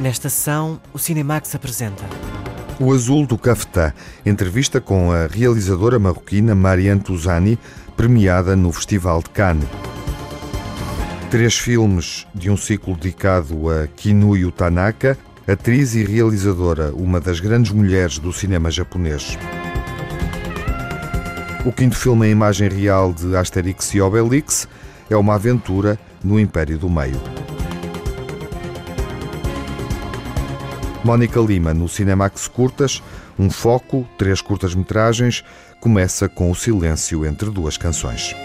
[0.00, 2.02] Nesta sessão, o Cinemax apresenta.
[2.80, 3.92] O Azul do Cafetá,
[4.24, 7.58] entrevista com a realizadora marroquina Marianne Touzani,
[7.98, 9.68] premiada no Festival de Cannes.
[11.30, 17.70] Três filmes de um ciclo dedicado a Kinuyo Tanaka, atriz e realizadora, uma das grandes
[17.70, 19.36] mulheres do cinema japonês.
[21.66, 24.66] O quinto filme em imagem real de Asterix e Obelix
[25.10, 27.20] é uma aventura no Império do Meio.
[31.02, 33.02] Mónica Lima, no Cinemax Curtas,
[33.38, 35.42] um foco, três curtas-metragens,
[35.80, 38.36] começa com o silêncio entre duas canções.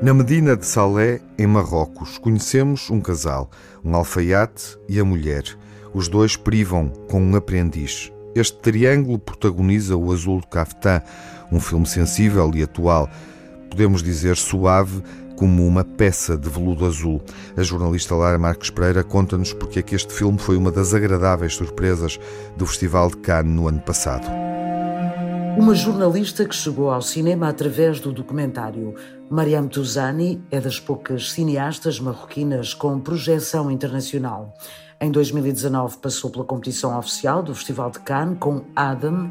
[0.00, 3.50] Na Medina de Salé, em Marrocos, conhecemos um casal,
[3.84, 5.44] um alfaiate e a mulher.
[5.92, 8.12] Os dois privam com um aprendiz.
[8.34, 11.02] Este triângulo protagoniza o Azul do Cafetã,
[11.52, 13.08] um filme sensível e atual,
[13.70, 15.02] podemos dizer suave,
[15.36, 17.20] como uma peça de veludo azul.
[17.56, 21.54] A jornalista Lara Marques Pereira conta-nos porque é que este filme foi uma das agradáveis
[21.54, 22.18] surpresas
[22.56, 24.26] do Festival de Cannes no ano passado.
[25.58, 28.94] Uma jornalista que chegou ao cinema através do documentário.
[29.28, 34.54] Mariam Touzani é das poucas cineastas marroquinas com projeção internacional.
[34.98, 39.30] Em 2019 passou pela competição oficial do Festival de Cannes com Adam.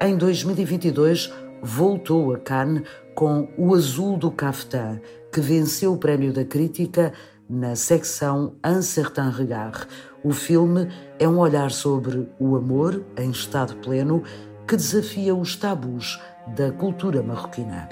[0.00, 1.32] Em 2022
[1.62, 2.82] voltou a Cannes
[3.14, 5.00] com O Azul do Cafetã,
[5.32, 7.12] que venceu o prémio da crítica
[7.48, 9.86] na secção Un Certain Regard.
[10.24, 10.88] O filme
[11.18, 14.22] é um olhar sobre o amor em estado pleno
[14.66, 16.20] que desafia os tabus
[16.56, 17.88] da cultura marroquina.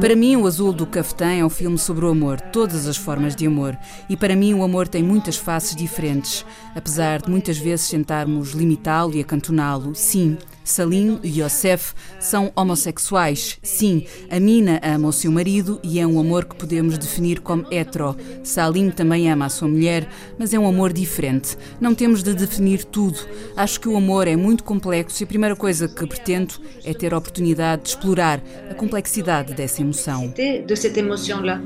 [0.00, 3.36] Para mim, O Azul do Cafetã é um filme sobre o amor, todas as formas
[3.36, 3.76] de amor.
[4.08, 6.44] E para mim, o amor tem muitas faces diferentes.
[6.74, 10.36] Apesar de muitas vezes tentarmos limitá-lo e acantoná-lo, sim,
[10.69, 13.59] Salim e Yosef são homossexuais.
[13.61, 17.67] Sim, a Mina ama o seu marido e é um amor que podemos definir como
[17.71, 18.15] hetero.
[18.43, 20.09] Salim também ama a sua mulher,
[20.39, 21.55] mas é um amor diferente.
[21.79, 23.19] Não temos de definir tudo.
[23.55, 27.13] Acho que o amor é muito complexo e a primeira coisa que pretendo é ter
[27.13, 30.33] a oportunidade de explorar a complexidade dessa emoção.
[30.35, 31.61] De cette émotion-là.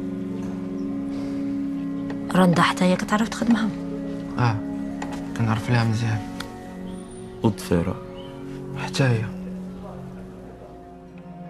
[2.35, 3.69] رندا حتى هي كتعرف تخدمها
[4.37, 4.55] اه
[5.37, 6.19] كنعرف لها مزيان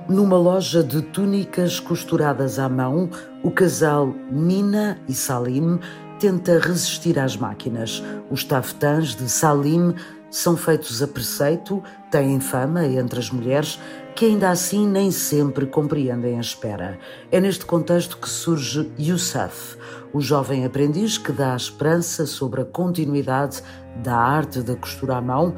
[0.09, 3.09] Numa loja de túnicas costuradas à mão,
[3.43, 5.79] o casal Mina e Salim
[6.19, 8.03] tenta resistir às máquinas.
[8.31, 9.95] Os taftans de Salim
[10.31, 13.79] são feitos a preceito, têm fama entre as mulheres,
[14.15, 16.99] que ainda assim nem sempre compreendem a espera.
[17.31, 19.77] É neste contexto que surge Youssef,
[20.12, 23.62] o jovem aprendiz que dá a esperança sobre a continuidade
[24.03, 25.55] da arte da costura à mão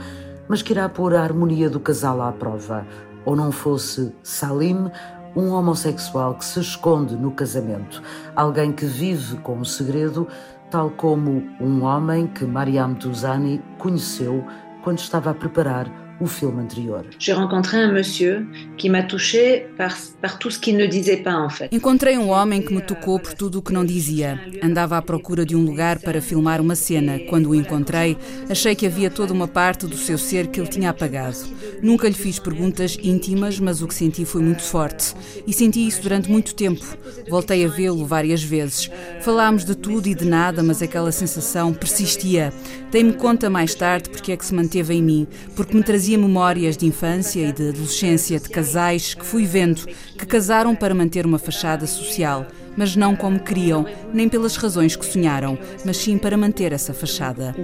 [0.48, 2.86] mas que irá pôr a harmonia do casal à prova.
[3.24, 4.90] Ou não fosse Salim,
[5.34, 8.02] um homossexual que se esconde no casamento,
[8.34, 10.26] alguém que vive com o segredo,
[10.70, 14.44] tal como um homem que Mariam Touzani conheceu
[14.82, 17.04] quando estava a preparar o filme anterior.
[17.18, 18.46] J'ai rencontré un monsieur
[18.76, 21.68] qui m'a touché par, par tout ce qu'il ne disait pas en fait.
[21.74, 24.40] Encontrei um homem que me tocou por tudo o que não dizia.
[24.62, 27.18] Andava à procura de um lugar para filmar uma cena.
[27.28, 28.16] Quando o encontrei,
[28.48, 31.36] achei que havia toda uma parte do seu ser que ele tinha apagado.
[31.82, 35.14] Nunca lhe fiz perguntas íntimas, mas o que senti foi muito forte.
[35.46, 36.84] E senti isso durante muito tempo.
[37.28, 38.90] Voltei a vê-lo várias vezes.
[39.20, 42.52] Falámos de tudo e de nada, mas aquela sensação persistia.
[42.90, 46.76] Dei-me conta mais tarde porque é que se manteve em mim, porque me trazia memórias
[46.76, 51.38] de infância e de adolescência de casais que fui vendo, que casaram para manter uma
[51.38, 52.46] fachada social,
[52.76, 57.54] mas não como queriam, nem pelas razões que sonharam, mas sim para manter essa fachada.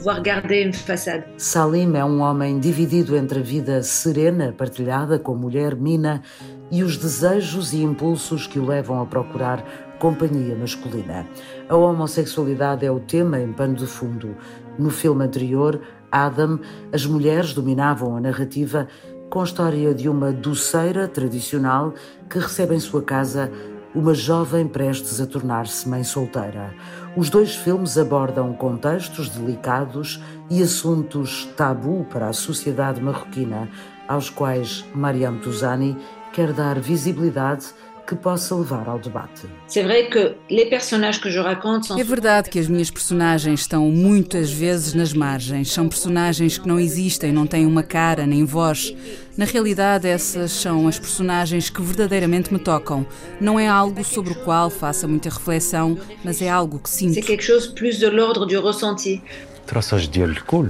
[1.36, 6.22] Salim é um homem dividido entre a vida serena, partilhada com a mulher Mina,
[6.70, 9.62] e os desejos e impulsos que o levam a procurar
[9.98, 11.26] companhia masculina.
[11.69, 14.34] A homossexualidade é o tema em pano de fundo.
[14.78, 15.80] No filme anterior,
[16.12, 16.60] Adam,
[16.92, 18.86] as mulheres dominavam a narrativa
[19.30, 21.94] com a história de uma doceira tradicional
[22.28, 23.50] que recebe em sua casa
[23.94, 26.74] uma jovem prestes a tornar-se mãe solteira.
[27.16, 33.68] Os dois filmes abordam contextos delicados e assuntos tabu para a sociedade marroquina,
[34.06, 35.97] aos quais Mariam Touzani
[36.32, 37.66] quer dar visibilidade
[38.08, 39.46] que possa levar ao debate.
[39.67, 43.59] C'est vrai que les personnages que je raconte sont É verdade que as minhas personagens
[43.59, 45.73] estão muitas vezes nas margens.
[45.73, 48.96] São personagens que não existem, não têm uma cara nem voz.
[49.38, 53.05] Na realidade, essas são as personagens que verdadeiramente me tocam.
[53.41, 57.14] Não é algo sobre o qual faça muita reflexão, mas é algo que sinto.
[57.14, 59.22] c'est quelque chose plus de l'ordre du ressenti.
[59.67, 60.70] التراثاج ديال الكل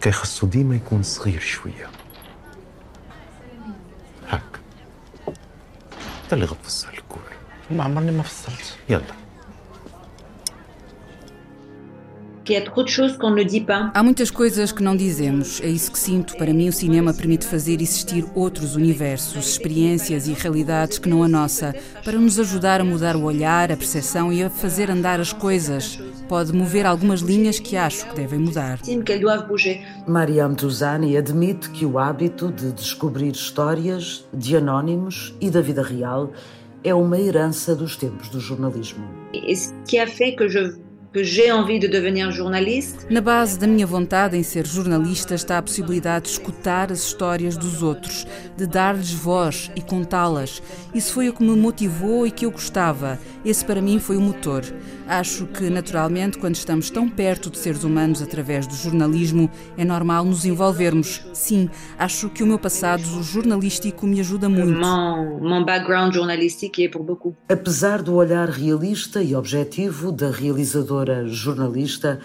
[0.00, 1.95] كيخصو ديما يكون صغير شويه
[6.27, 7.19] انت اللي غتفصل الكل
[7.71, 8.77] ما عمرني ما فصلت.
[8.89, 9.01] يلا.
[13.93, 15.59] Há muitas coisas que não dizemos.
[15.61, 16.37] É isso que sinto.
[16.37, 21.27] Para mim, o cinema permite fazer existir outros universos, experiências e realidades que não a
[21.27, 25.33] nossa, para nos ajudar a mudar o olhar, a percepção e a fazer andar as
[25.33, 25.99] coisas.
[26.29, 28.79] Pode mover algumas linhas que acho que devem mudar.
[30.07, 36.31] Mariam Touzani admite que o hábito de descobrir histórias de anónimos e da vida real
[36.83, 39.05] é uma herança dos tempos do jornalismo.
[39.33, 40.86] A fait que je
[41.17, 42.99] que j'ai envie de devenir journaliste.
[43.09, 47.57] Na base da minha vontade em ser jornalista está a possibilidade de escutar as histórias
[47.57, 50.61] dos outros, de dar-lhes voz e contá-las.
[50.93, 53.17] Isso foi o que me motivou e que eu gostava.
[53.43, 54.63] Esse para mim foi o motor.
[55.07, 60.25] Acho que, naturalmente, quando estamos tão perto de seres humanos através do jornalismo, é normal
[60.25, 61.25] nos envolvermos.
[61.33, 64.77] Sim, acho que o meu passado jornalístico me ajuda muito.
[64.77, 67.33] Mon, mon background journalistique est pour beaucoup.
[67.47, 72.19] Apesar do olhar realista e objetivo da realizadora jornalista,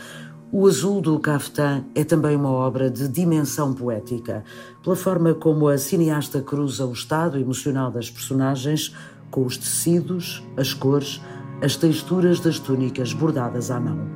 [0.50, 4.44] o Azul do Caftan é também uma obra de dimensão poética,
[4.82, 8.94] pela forma como a cineasta cruza o estado emocional das personagens
[9.30, 11.22] com os tecidos, as cores,
[11.62, 14.06] as texturas das túnicas bordadas à mão.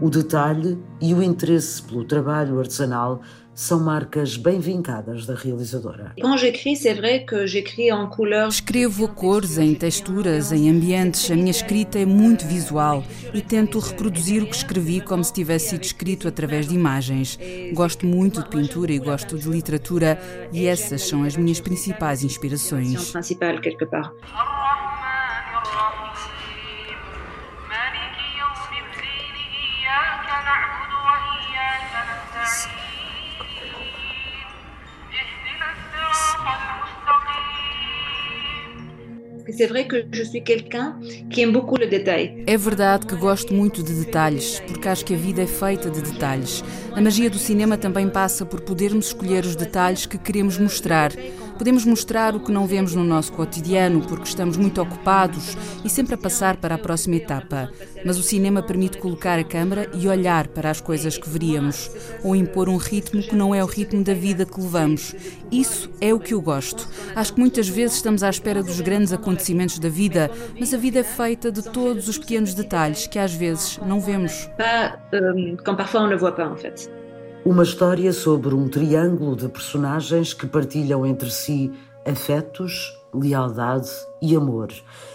[0.00, 3.22] O detalhe e o interesse pelo trabalho artesanal
[3.54, 6.12] são marcas bem vincadas da realizadora.
[6.20, 8.48] Quand j'écris, c'est vrai que j'écris en couleur.
[8.48, 11.30] Escrevo a cores, em texturas, em ambientes.
[11.30, 15.70] A minha escrita é muito visual e tento reproduzir o que escrevi como se tivesse
[15.70, 17.38] sido escrito através de imagens.
[17.72, 20.18] Gosto muito de pintura e gosto de literatura
[20.52, 23.12] e essas são as minhas principais inspirações.
[42.46, 46.00] É verdade que gosto muito de detalhes, porque acho que a vida é feita de
[46.00, 46.64] detalhes.
[46.92, 51.12] A magia do cinema também passa por podermos escolher os detalhes que queremos mostrar.
[51.56, 56.14] Podemos mostrar o que não vemos no nosso cotidiano, porque estamos muito ocupados e sempre
[56.14, 57.70] a passar para a próxima etapa.
[58.04, 61.90] Mas o cinema permite colocar a câmara e olhar para as coisas que veríamos,
[62.24, 65.14] ou impor um ritmo que não é o ritmo da vida que levamos.
[65.50, 66.88] Isso é o que eu gosto.
[67.14, 70.98] Acho que muitas vezes estamos à espera dos grandes acontecimentos da vida, mas a vida
[70.98, 74.50] é feita de todos os pequenos detalhes que às vezes não vemos.
[74.58, 76.93] Pas euh, quand parfois on ne voit pas en fait.
[77.44, 81.70] Uma história sobre um triângulo de personagens que partilham entre si
[82.06, 83.90] afetos, lealdade
[84.22, 84.72] e amor.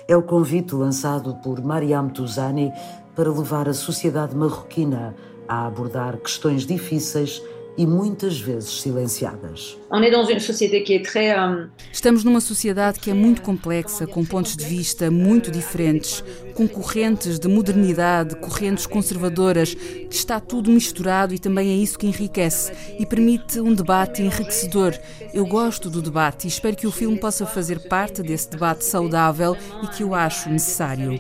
[0.08, 2.72] É o convite lançado por Mariam Touzani
[3.16, 5.16] para levar a sociedade marroquina
[5.48, 7.42] a abordar questões difíceis
[7.80, 9.78] e muitas vezes silenciadas.
[9.90, 16.22] Euh, Estamos numa sociedade que é muito complexa, com pontos de vista muito diferentes,
[16.54, 22.06] com correntes de modernidade, correntes conservadoras, que está tudo misturado e também é isso que
[22.06, 24.94] enriquece e permite um debate enriquecedor.
[25.34, 29.56] Eu gosto do debate e espero que o filme possa fazer parte desse debate saudável
[29.82, 31.18] e que eu acho necessário.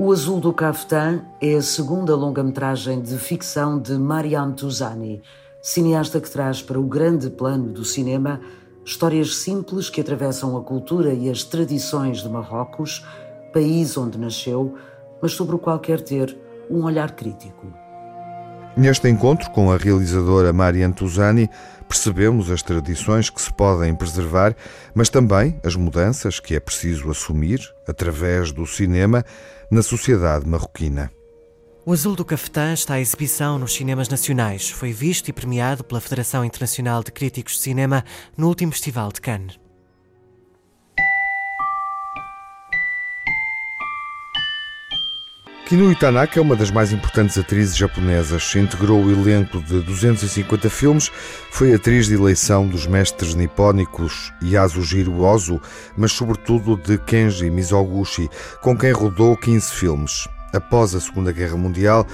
[0.00, 3.51] O Azul do Caftan é a segunda longa-metragem de ficção
[3.82, 5.20] de Mariam Touzani,
[5.60, 8.40] cineasta que traz para o grande plano do cinema
[8.82, 13.04] histórias simples que atravessam a cultura e as tradições de Marrocos,
[13.52, 14.74] país onde nasceu,
[15.20, 16.36] mas sobre o qual quer ter
[16.70, 17.66] um olhar crítico.
[18.74, 21.50] Neste encontro com a realizadora Marianne Touzani,
[21.86, 24.56] percebemos as tradições que se podem preservar,
[24.94, 29.22] mas também as mudanças que é preciso assumir, através do cinema,
[29.70, 31.10] na sociedade marroquina.
[31.84, 34.70] O Azul do Cafetã está à exibição nos cinemas nacionais.
[34.70, 38.04] Foi visto e premiado pela Federação Internacional de Críticos de Cinema
[38.36, 39.58] no último Festival de Cannes.
[45.66, 48.54] Kinu Tanaka é uma das mais importantes atrizes japonesas.
[48.54, 51.10] Integrou o elenco de 250 filmes,
[51.50, 55.60] foi atriz de eleição dos mestres nipónicos Yasujiro Ozu,
[55.96, 60.28] mas sobretudo de Kenji Mizoguchi, com quem rodou 15 filmes.
[60.52, 62.06] Após a Segunda Guerra Mundial,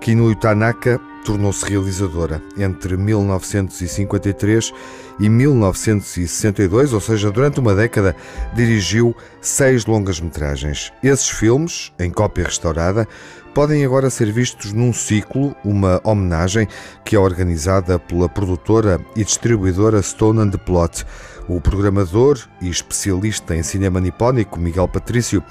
[0.00, 4.72] Kinu Tanaka tornou-se realizadora entre 1953
[5.20, 8.14] e 1962, ou seja, durante uma década,
[8.54, 10.92] dirigiu seis longas-metragens.
[11.02, 13.06] Esses filmes, em cópia restaurada,
[13.52, 16.68] podem agora ser vistos num ciclo, uma homenagem
[17.04, 21.04] que é organizada pela produtora e distribuidora Stone and Plot.
[21.48, 25.42] O programador e especialista em cinema nipónico, Miguel Patrício,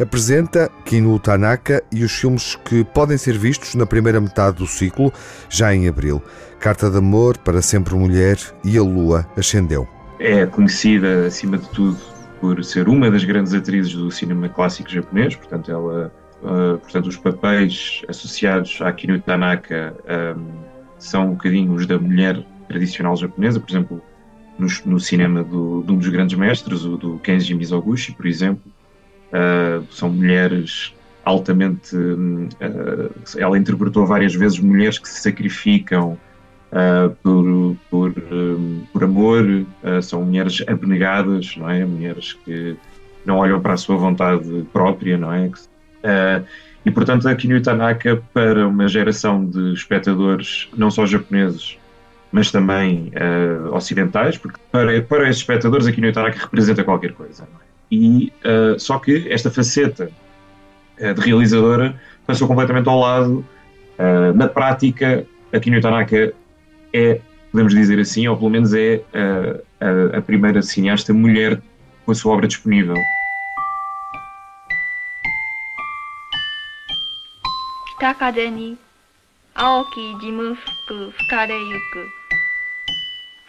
[0.00, 5.12] apresenta Kinu Tanaka e os filmes que podem ser vistos na primeira metade do ciclo,
[5.50, 6.22] já em abril.
[6.58, 9.86] Carta de Amor, Para Sempre Mulher e A Lua Ascendeu.
[10.18, 11.98] é conhecida, acima de tudo,
[12.40, 16.10] por ser uma das grandes atrizes do cinema clássico japonês, portanto, ela,
[16.42, 19.94] uh, portanto os papéis associados à Kinu Tanaka
[20.36, 20.46] um,
[20.98, 24.02] são um bocadinho os da mulher tradicional japonesa, por exemplo,
[24.58, 28.62] no, no cinema do, de um dos grandes mestres, o do Kenji Mizoguchi, por exemplo,
[29.32, 30.94] uh, são mulheres
[31.24, 31.96] altamente.
[31.96, 32.48] Uh,
[33.36, 36.18] ela interpretou várias vezes mulheres que se sacrificam
[36.72, 39.66] uh, por, por, um, por amor,
[40.02, 41.84] são mulheres abnegadas, não é?
[41.84, 42.76] Mulheres que
[43.24, 45.50] não olham para a sua vontade própria, não é?
[46.84, 51.78] e portanto, a Kinyu Tanaka, para uma geração de espectadores, não só japoneses,
[52.32, 57.42] mas também uh, ocidentais, porque para, para esses espectadores aqui no Itaraca representa qualquer coisa.
[57.44, 57.46] É?
[57.90, 60.10] E uh, só que esta faceta
[60.98, 61.94] uh, de realizadora
[62.26, 63.44] passou completamente ao lado.
[64.34, 66.32] na prática, aqui no Itaraca
[66.92, 67.20] é,
[67.50, 69.02] podemos dizer assim, ou pelo menos é
[69.80, 71.60] a, a primeira cineasta mulher
[72.06, 72.94] com a sua obra disponível.
[77.98, 78.78] Tá, Takadeni,
[79.54, 80.14] Aoki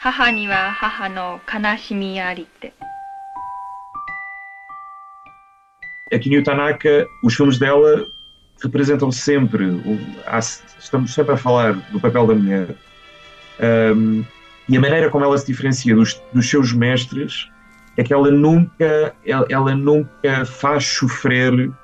[0.03, 2.73] 母には母の悲しみありって。
[6.11, 8.07] A Kinyu Tanaka, os filmes dela
[8.63, 9.65] representam sempre,
[10.79, 12.75] estamos sempre a falar do papel da mulher
[13.61, 14.25] um,
[14.69, 17.51] e a maneira como ela se diferencia dos, dos seus mestres
[17.97, 21.75] é que ela nunca, ela, ela nunca faz sofrer uh,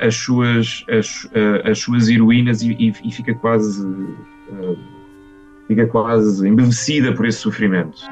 [0.00, 4.78] as, suas, as, uh, as suas heroínas e, e, e fica quase uh,
[5.71, 8.03] fica quase embevecida por esse sofrimento.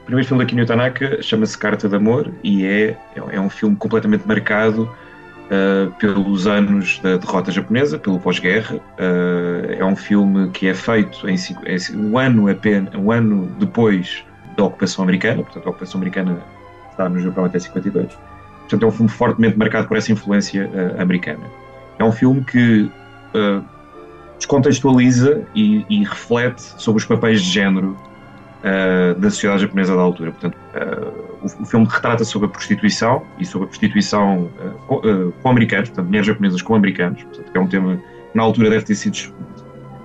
[0.00, 3.76] O primeiro filme da Kinyo Tanaka chama-se Carta de Amor e é, é um filme
[3.76, 8.76] completamente marcado uh, pelos anos da derrota japonesa, pelo pós-guerra.
[8.76, 14.24] Uh, é um filme que é feito em, em, um, ano apenas, um ano depois
[14.56, 16.38] da ocupação americana, portanto a ocupação americana
[16.90, 18.33] está no Japão até 52
[18.64, 21.44] Portanto, é um filme fortemente marcado por essa influência uh, americana.
[21.98, 23.64] É um filme que uh,
[24.38, 27.96] descontextualiza e, e, reflete sobre os papéis de género
[28.60, 30.32] uh, da sociedade japonesa da altura.
[30.32, 30.56] Portanto,
[31.42, 34.50] o, o, filme retrata sobre a prostituição e sobre a prostituição
[34.88, 35.00] com,
[35.42, 37.22] com, americanos, portanto, mulheres japonesas com americanos.
[37.22, 39.34] Portanto, é um tema que na altura deve ter sido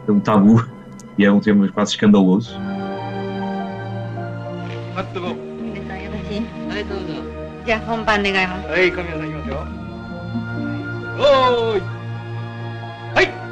[0.07, 0.65] um tabu
[1.17, 2.57] e é um tema quase escandaloso
[7.68, 9.56] じゃあ本番願いますはい神谷さんいきますよ
[11.18, 11.80] おーい
[13.14, 13.44] はい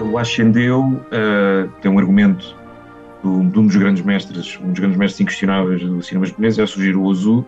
[0.00, 2.56] O Ascendeu uh, tem um argumento
[3.22, 6.66] do, de um dos grandes mestres, um dos grandes mestres inquestionáveis do cinema japonês, é
[6.66, 7.44] surgir o Ozu,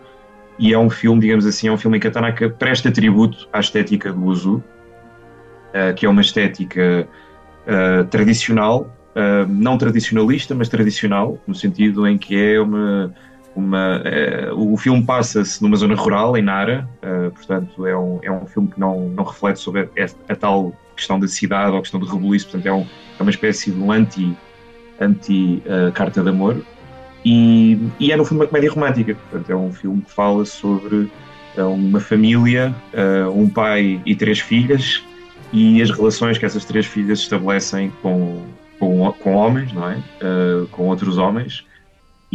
[0.59, 3.47] e é um filme, digamos assim, é um filme em que a Tanaka presta tributo
[3.51, 7.07] à estética do Ozu, uh, que é uma estética
[7.65, 13.13] uh, tradicional, uh, não tradicionalista, mas tradicional, no sentido em que é uma
[13.56, 14.02] uma,
[14.52, 18.46] uh, o filme passa-se numa zona rural, em Nara, uh, portanto é um, é um
[18.46, 21.98] filme que não, não reflete sobre a, a, tal questão da cidade ou a questão
[21.98, 22.86] do rebuliço, portanto é, um,
[23.18, 24.36] é uma espécie de um anti,
[25.00, 26.62] anti uh, carta de amor
[27.24, 31.10] e, e, é no fundo uma comédia romântica, portanto é um filme que fala sobre
[31.56, 32.74] uma família,
[33.34, 35.02] um pai e três filhas
[35.54, 38.44] e as relações que essas três filhas estabelecem com,
[38.78, 39.96] com, com homens, não é?
[40.70, 41.65] com outros homens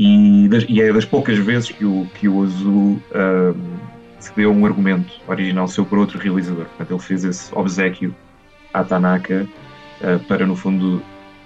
[0.04, 3.78] e, das, e, é das poucas vezes que o, que o Azul um,
[4.20, 6.66] cedeu um argumento original seu por outro realizador.
[6.66, 8.16] Portanto, ele fez esse obsequio
[8.74, 9.48] à Tanaka
[10.02, 11.04] uh, para, no fundo,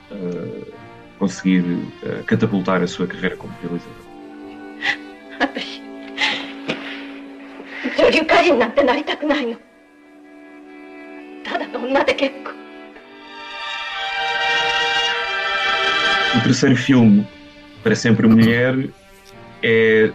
[0.09, 0.73] uh,
[1.19, 4.05] conseguir uh, catapultar a sua carreira como realizador.
[16.37, 17.27] O terceiro filme
[17.85, 18.89] para sempre mulher
[19.61, 20.11] é,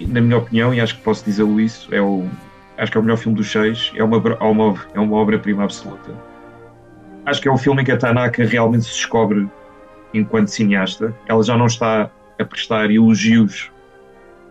[0.00, 2.26] na minha opinião, e acho que posso dizê-lo isso, é o,
[2.76, 5.62] acho que é o melhor filme dos seis, é uma, é uma, é uma obra-prima
[5.62, 6.10] absoluta.
[7.24, 9.48] Acho que é um filme em que a Tanaka realmente se descobre
[10.12, 11.14] enquanto cineasta.
[11.28, 13.70] Ela já não está a prestar elogios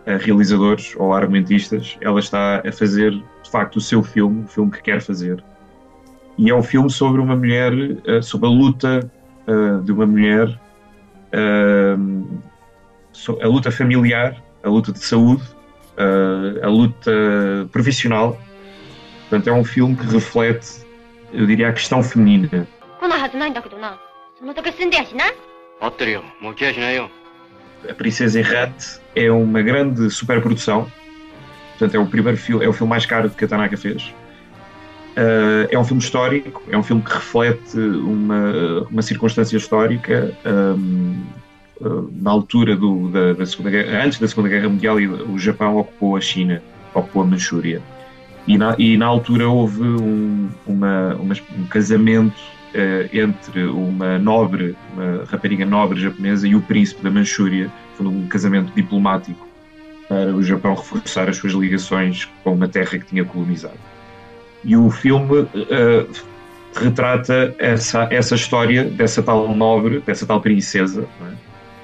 [0.06, 4.48] a realizadores ou a argumentistas, ela está a fazer de facto o seu filme, o
[4.48, 5.44] filme que quer fazer.
[6.38, 7.74] E é um filme sobre uma mulher,
[8.06, 9.10] eh, sobre a luta
[9.46, 10.58] uh, de uma mulher
[11.32, 11.96] a
[13.46, 15.42] luta familiar, a luta de saúde,
[16.62, 17.10] a luta
[17.72, 18.38] profissional.
[19.28, 20.86] Portanto, é um filme que reflete,
[21.32, 22.66] eu diria, a questão feminina.
[27.88, 30.90] A Princesa Errante é uma grande superprodução.
[31.70, 34.12] Portanto, é o primeiro filme, é o filme mais caro que a Tanaka fez.
[35.18, 40.32] Uh, é um filme histórico, é um filme que reflete uma, uma circunstância histórica.
[40.46, 41.24] Um,
[41.80, 45.76] uh, na altura do, da, da, Segunda Guerra, antes da Segunda Guerra Mundial, o Japão
[45.76, 46.62] ocupou a China,
[46.94, 47.82] ocupou a Manchúria.
[48.46, 52.40] E na, e na altura houve um, uma, uma, um casamento
[52.74, 58.28] uh, entre uma nobre, uma rapariga nobre japonesa e o príncipe da Manchúria, foi um
[58.28, 59.48] casamento diplomático
[60.08, 63.87] para o Japão reforçar as suas ligações com uma terra que tinha colonizado.
[64.64, 65.48] E o filme uh,
[66.74, 71.32] retrata essa, essa história dessa tal nobre, dessa tal princesa, é?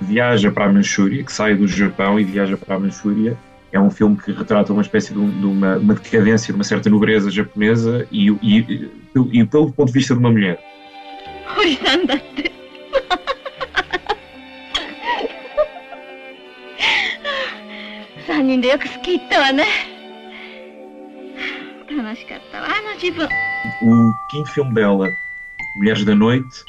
[0.01, 3.37] viaja para a Manchúria, que sai do Japão e viaja para a Manchúria.
[3.73, 6.89] É um filme que retrata uma espécie de, de uma, uma, decadência, de uma certa
[6.89, 10.61] nobreza japonesa e, e, e, e pelo ponto de vista de uma mulher.
[22.04, 23.30] 3人でよくスキー行ったわね楽しかったわあの自分
[23.82, 25.10] O quinto filme dela,
[25.78, 26.64] Mulheres da Noite,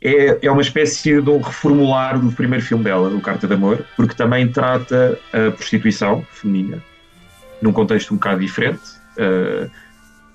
[0.00, 3.84] é, é uma espécie de um reformular do primeiro filme dela, do Carta de Amor,
[3.96, 6.82] porque também trata a prostituição feminina
[7.62, 8.82] num contexto um bocado diferente,
[9.16, 9.70] uh,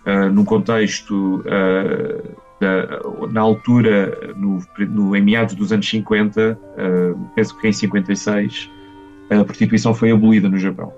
[0.09, 6.57] uh, num contexto uh, da, na altura, no, no, em meados dos anos 50,
[7.35, 8.71] penso que em 56,
[9.29, 10.91] a prostituição foi abolida no Japão.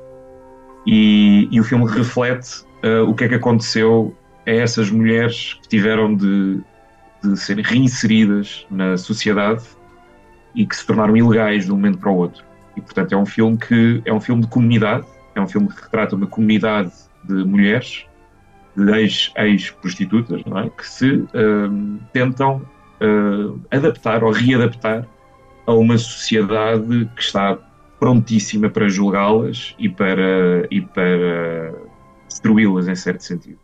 [0.87, 4.14] E, e o filme reflete uh, o que é que aconteceu
[4.46, 6.60] a essas mulheres que tiveram de,
[7.22, 9.64] de serem reinseridas na sociedade
[10.54, 12.44] e que se tornaram ilegais de um momento para o outro.
[12.76, 15.82] E portanto é um filme que é um filme de comunidade, é um filme que
[15.82, 16.92] retrata uma comunidade
[17.24, 18.06] de mulheres,
[18.76, 18.92] de
[19.36, 20.68] ex-prostitutas, não é?
[20.68, 22.62] que se uh, tentam
[23.00, 25.06] uh, adaptar ou readaptar
[25.66, 27.56] a uma sociedade que está
[27.98, 31.72] prontíssima para julgá-las e para, e para
[32.44, 33.58] destruí-las em certo sentido.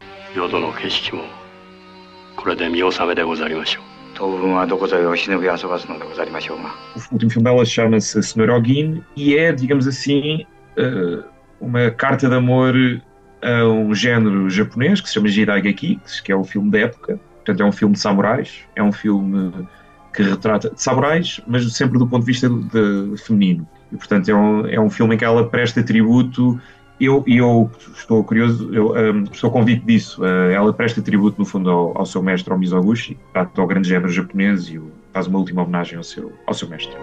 [6.96, 11.22] O último filme dela chama-se Sonorogin e é, digamos assim, eh,
[11.60, 12.74] uma carta de amor
[13.42, 17.20] a um género japonês que se chama Jidaigeki, que é o filme da época.
[17.36, 19.52] Portanto, é um filme de samurais, é um filme
[20.14, 23.66] que retrata de samurais, mas sempre do ponto de vista de, de feminino.
[23.92, 26.60] E, portanto, é um, é um filme em que ela presta tributo.
[27.00, 30.22] Eu, eu estou curioso, eu um, estou convicto disso.
[30.22, 34.10] Uh, ela presta tributo, no fundo, ao, ao seu mestre, ao Mizoguchi, ao grande género
[34.10, 34.80] japonês, e
[35.12, 36.94] faz uma última homenagem ao seu, ao seu mestre.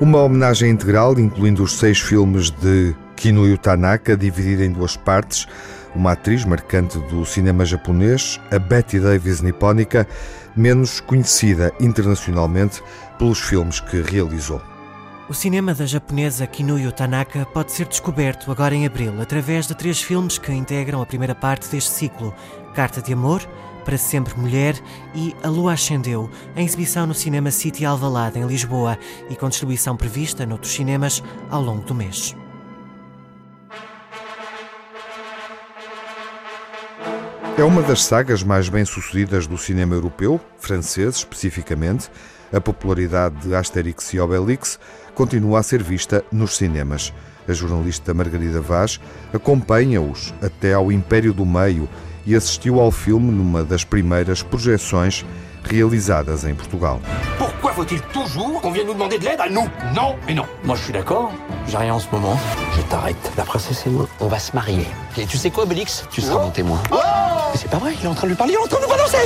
[0.00, 5.46] Uma homenagem integral, incluindo os seis filmes de Kinuyo Tanaka, dividida em duas partes.
[5.94, 10.06] Uma atriz marcante do cinema japonês, a Betty Davis nipónica,
[10.54, 12.82] menos conhecida internacionalmente
[13.18, 14.60] pelos filmes que realizou.
[15.28, 20.00] O cinema da japonesa Kinuyo Tanaka pode ser descoberto agora em abril através de três
[20.00, 22.34] filmes que integram a primeira parte deste ciclo:
[22.74, 23.46] Carta de Amor,
[23.84, 24.74] Para Sempre Mulher
[25.14, 29.98] e A Lua Ascendeu, em exibição no Cinema City Alvalade, em Lisboa, e com distribuição
[29.98, 32.34] prevista noutros cinemas ao longo do mês.
[37.58, 42.08] É uma das sagas mais bem-sucedidas do cinema europeu, francês especificamente.
[42.52, 44.78] A popularidade de Asterix e Obelix
[45.14, 47.12] continua a ser vista nos cinemas.
[47.48, 49.00] A jornalista Margarida Vaz
[49.32, 51.88] acompanha-os até ao Império do Meio
[52.26, 55.24] e assistiu ao filme numa das primeiras projeções
[55.64, 57.00] realizadas em Portugal.
[57.36, 60.44] Pourquoi faut-il toujours qu'on vienne nous demander de l'aide à nous Non et non.
[60.64, 61.32] Moi, je suis d'accord.
[61.66, 62.38] J'ai rien en ce moment.
[62.76, 63.32] Je t'arrête.
[63.36, 64.86] La princesse et moi, on va se marier.
[65.16, 66.82] Et tu sais quoi, Obélix Tu seras mon témoin.
[66.90, 66.96] Oh
[67.52, 68.78] Mais c'est pas vrai, il est en train de lui parler, il est en train
[68.78, 69.18] de nous balancer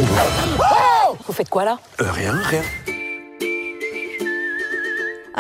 [0.59, 2.63] oh Vous faites quoi là euh, Rien, rien.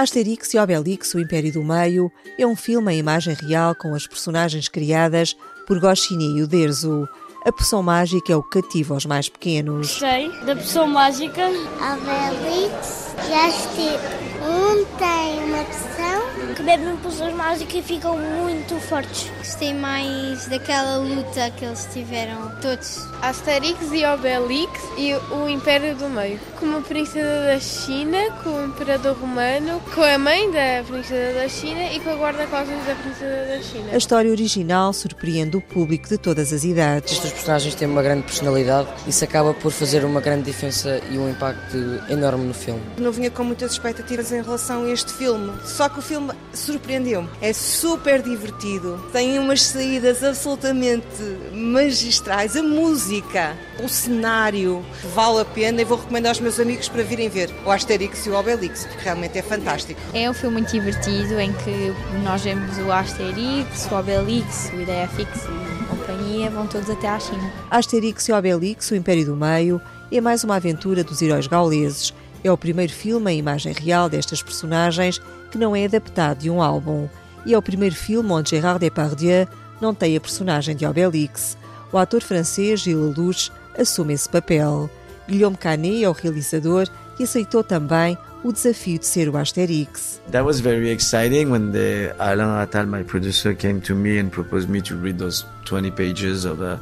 [0.02, 4.06] Asterix e Obelix, o Império do Meio, é um filme em imagem real com as
[4.06, 5.36] personagens criadas
[5.66, 7.08] por Goscinny Uderzo.
[7.46, 9.98] A poção mágica é o cativo aos mais pequenos.
[9.98, 11.46] Sei, da poção mágica.
[11.46, 14.02] Obelix e Asterix.
[14.42, 19.30] Um tem uma poção que bebem poções mágicas e ficam muito fortes.
[19.38, 22.98] Gostei mais daquela luta que eles tiveram todos.
[23.22, 26.38] Asterix e Obelix e o Império do Meio.
[26.58, 31.48] Com a princesa da China, com o imperador romano, com a mãe da princesa da
[31.48, 33.92] China e com a guarda-costas da princesa da China.
[33.92, 37.12] A história original surpreende o público de todas as idades.
[37.12, 41.18] Estes personagens têm uma grande personalidade e isso acaba por fazer uma grande diferença e
[41.18, 41.76] um impacto
[42.08, 42.82] enorme no filme.
[42.98, 47.28] Não vinha com muitas expectativas em relação a este filme, só que o filme surpreendeu-me.
[47.40, 51.06] É super divertido, tem umas saídas absolutamente
[51.52, 57.02] magistrais, a música, o cenário, vale a pena e vou recomendar aos meus amigos para
[57.02, 60.00] virem ver o Asterix e o Obelix, porque realmente é fantástico.
[60.12, 65.08] É um filme muito divertido em que nós vemos o Asterix, o Obelix, o Ideia
[65.08, 67.52] Fix e companhia vão todos até à China.
[67.70, 72.12] Asterix e Obelix, o Império do Meio, é mais uma aventura dos heróis gauleses.
[72.44, 75.20] É o primeiro filme em imagem real destas personagens
[75.52, 77.06] que não é adaptado de um álbum.
[77.44, 79.46] E é o primeiro filme onde Gérard Depardieu
[79.80, 81.56] não tem a personagem de Obelix.
[81.92, 84.88] O ator francês Gilles Lelouch assume esse papel.
[85.28, 86.88] Guillaume Canet é o realizador
[87.20, 90.20] e aceitou também o desafio de ser o Asterix.
[90.30, 94.68] That was very exciting when the Alain Attal, my producer, came to me and proposed
[94.68, 96.80] me to read those 20 pages of a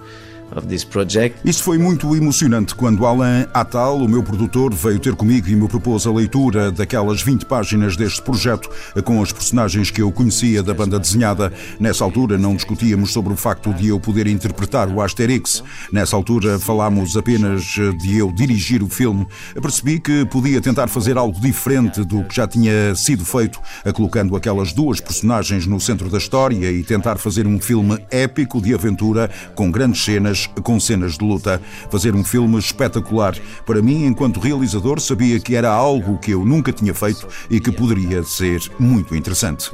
[1.44, 5.68] isso foi muito emocionante quando Alain Attal, o meu produtor, veio ter comigo e me
[5.68, 8.68] propôs a leitura daquelas 20 páginas deste projeto
[9.04, 11.52] com as personagens que eu conhecia da banda desenhada.
[11.78, 15.62] Nessa altura não discutíamos sobre o facto de eu poder interpretar o Asterix.
[15.92, 19.26] Nessa altura falámos apenas de eu dirigir o filme.
[19.60, 23.60] Percebi que podia tentar fazer algo diferente do que já tinha sido feito,
[23.94, 28.74] colocando aquelas duas personagens no centro da história e tentar fazer um filme épico de
[28.74, 31.60] aventura com grandes cenas com cenas de luta.
[31.90, 33.34] Fazer um filme espetacular.
[33.64, 37.72] Para mim, enquanto realizador, sabia que era algo que eu nunca tinha feito e que
[37.72, 39.70] poderia ser muito interessante.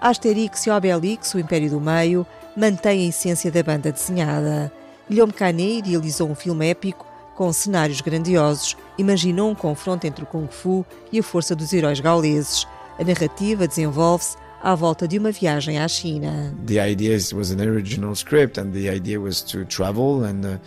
[0.00, 4.72] Asterix e Obelix, o Império do Meio, mantém a essência da banda desenhada.
[5.08, 7.06] Guillaume Canet realizou um filme épico
[7.36, 11.98] com cenários grandiosos, imaginou um confronto entre o Kung Fu e a força dos heróis
[11.98, 12.66] gauleses.
[12.98, 16.52] A narrativa desenvolve-se à volta de uma viagem à China.
[16.66, 20.58] The idea was an original script and the idea was to travel and uh,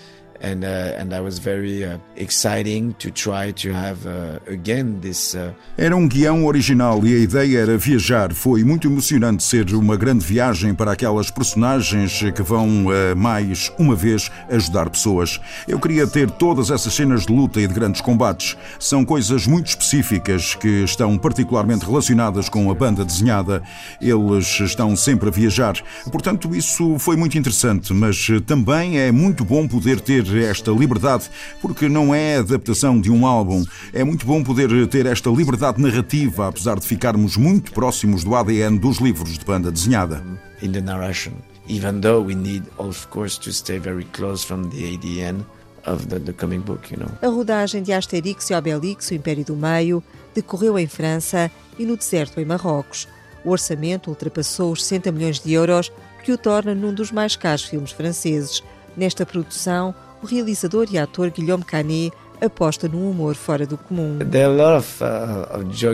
[0.43, 5.35] and uh, and that was very uh, exciting to try to have uh, again this.
[5.77, 8.33] Era um guião original e a ideia era viajar.
[8.33, 14.29] Foi muito emocionante ser uma grande viagem para aquelas personagens que vão mais uma vez
[14.49, 15.39] ajudar pessoas.
[15.67, 18.57] Eu queria ter todas essas cenas de luta e de grandes combates.
[18.79, 23.63] São coisas muito específicas que estão particularmente relacionadas com a banda desenhada.
[24.01, 25.75] Eles estão sempre a viajar.
[26.11, 31.29] Portanto, isso foi muito interessante, mas também é muito bom poder ter esta liberdade,
[31.61, 33.63] porque não é adaptação de um álbum.
[33.91, 38.77] É muito bom poder ter esta liberdade narrativa, apesar de ficarmos muito próximos do ADN
[38.77, 40.23] dos livros de banda desenhada.
[40.61, 41.33] In the narration,
[41.67, 45.45] even though we need, of course, to stay very close from the ADN.
[45.83, 47.11] The, the book, you know.
[47.21, 50.01] A rodagem de Asterix e Obelix, o Império do Meio,
[50.33, 53.05] decorreu em França e no deserto em Marrocos.
[53.43, 55.91] O orçamento ultrapassou os 60 milhões de euros,
[56.23, 58.63] que o torna num dos mais caros filmes franceses.
[58.95, 64.19] Nesta produção, o realizador e ator Guilherme Canet aposta num humor fora do comum.
[64.19, 64.23] Uh,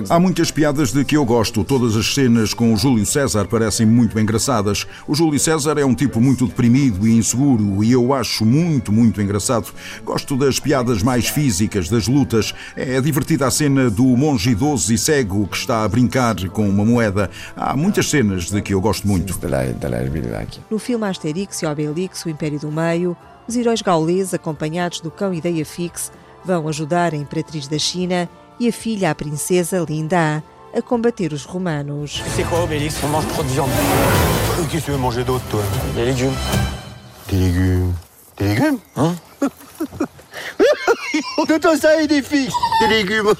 [0.09, 1.63] Há muitas piadas de que eu gosto.
[1.63, 4.87] Todas as cenas com o Júlio César parecem muito engraçadas.
[5.07, 9.21] O Júlio César é um tipo muito deprimido e inseguro e eu acho muito, muito
[9.21, 9.67] engraçado.
[10.03, 12.53] Gosto das piadas mais físicas, das lutas.
[12.75, 16.85] É divertida a cena do monge idoso e cego que está a brincar com uma
[16.85, 17.29] moeda.
[17.55, 19.39] Há muitas cenas de que eu gosto muito.
[20.69, 23.15] No filme Asterix e Obelix, o Império do Meio,
[23.49, 26.11] os heróis gauleses, acompanhados do cão Ideia Fix,
[26.45, 31.45] vão ajudar a imperatriz da China e a filha, a princesa Linda, a combater os
[31.45, 32.21] romanos.
[32.35, 33.71] C'est quoi Obélix On mange trop de viande.
[34.69, 35.63] Qu'est-ce que tu veux manger d'autre, toi
[35.95, 36.35] Des légumes.
[37.27, 37.93] Des légumes
[38.37, 39.15] Des légumes Hein
[41.47, 43.33] De toi ça et des fixes Des légumes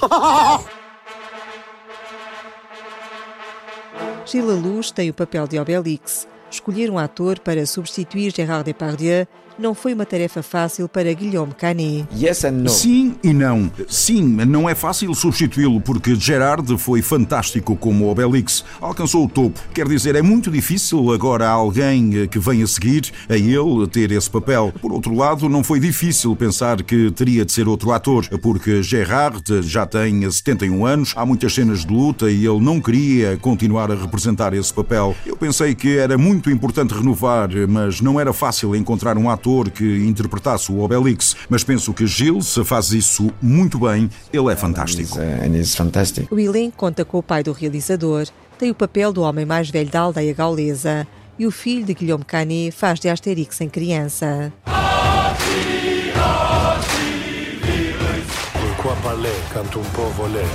[4.26, 6.26] Gilles Luz tem o papel de Obelix.
[6.50, 9.26] Escolher um ator para substituir Gérard Depardieu
[9.60, 12.06] não foi uma tarefa fácil para Guilherme Canet.
[12.16, 12.42] Yes.
[12.68, 13.70] Sim e não.
[13.86, 18.64] Sim, não é fácil substituí-lo porque Gerard foi fantástico como Obelix.
[18.80, 19.60] Alcançou o topo.
[19.74, 24.30] Quer dizer, é muito difícil agora alguém que venha a seguir a ele ter esse
[24.30, 24.72] papel.
[24.80, 29.42] Por outro lado, não foi difícil pensar que teria de ser outro ator, porque Gerard
[29.62, 33.94] já tem 71 anos, há muitas cenas de luta e ele não queria continuar a
[33.94, 35.14] representar esse papel.
[35.26, 39.70] Eu pensei que era muito importante renovar, mas não era fácil encontrar um ator ator
[39.70, 44.08] que interpretasse o Obelix, mas penso que Gilles faz isso muito bem.
[44.32, 45.18] Ele é fantástico.
[46.30, 48.26] O elenco conta com o pai do realizador,
[48.58, 51.06] tem o papel do homem mais velho da aldeia gaulesa
[51.38, 54.52] e o filho de Guilherme Canet faz de Asterix em criança.
[59.52, 60.46] Quand on peut voler?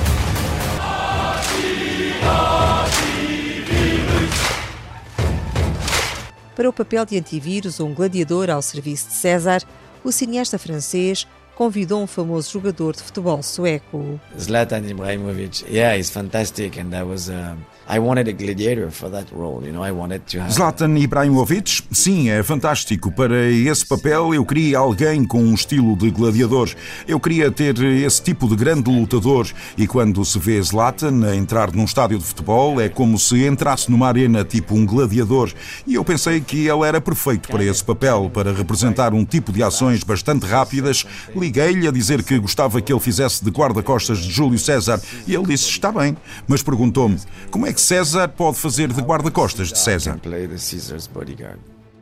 [6.56, 9.62] Para o papel de antivírus ou um gladiador ao serviço de César,
[10.04, 14.20] o cineasta francês convidou um famoso jogador de futebol sueco.
[14.40, 17.30] Zlatan Ibrahimovic, yeah, he's fantastic, and I was.
[17.30, 17.56] Uh...
[17.88, 20.52] I wanted a gladiator for that role, you know, I wanted to have...
[20.52, 23.12] Zlatan Ibrahimovic, sim, é fantástico.
[23.12, 26.74] Para esse papel eu queria alguém com um estilo de gladiador.
[27.08, 31.72] Eu queria ter esse tipo de grande lutador e quando se vê Zlatan a entrar
[31.74, 35.54] num estádio de futebol é como se entrasse numa arena tipo um gladiador
[35.86, 39.62] e eu pensei que ele era perfeito para esse papel, para representar um tipo de
[39.62, 41.06] ações bastante rápidas.
[41.46, 45.46] Liguei-lhe a dizer que gostava que ele fizesse de guarda-costas de Júlio César e ele
[45.46, 47.20] disse está bem, mas perguntou-me
[47.52, 50.20] como é que César pode fazer de guarda-costas de César.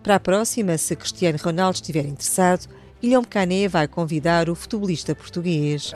[0.01, 2.69] Para a próxima, se Cristiano Ronaldo estiver interessado,
[3.01, 5.93] Guilherme Canet vai convidar o futebolista português.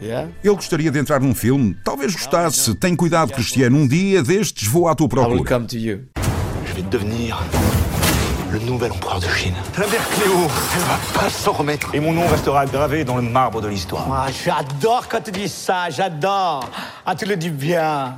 [0.00, 0.30] Yeah.
[0.42, 1.76] Ele gostaria de entrar num filme?
[1.84, 2.74] Talvez gostasse.
[2.74, 3.76] Tem cuidado, Cristiano.
[3.76, 5.44] Um dia destes vou à tua procura.
[5.76, 7.34] Je vais devenir
[8.52, 9.54] le nouvel empereur de Chine.
[9.78, 10.34] La mère Cléo,
[10.74, 11.94] elle va pas s'en remettre.
[11.94, 14.06] Et mon nom restera gravé dans le marbre de l'histoire.
[14.10, 16.68] Ah, j'adore quand tu dis ça, j'adore.
[17.04, 18.16] Ah, tu le dis bien.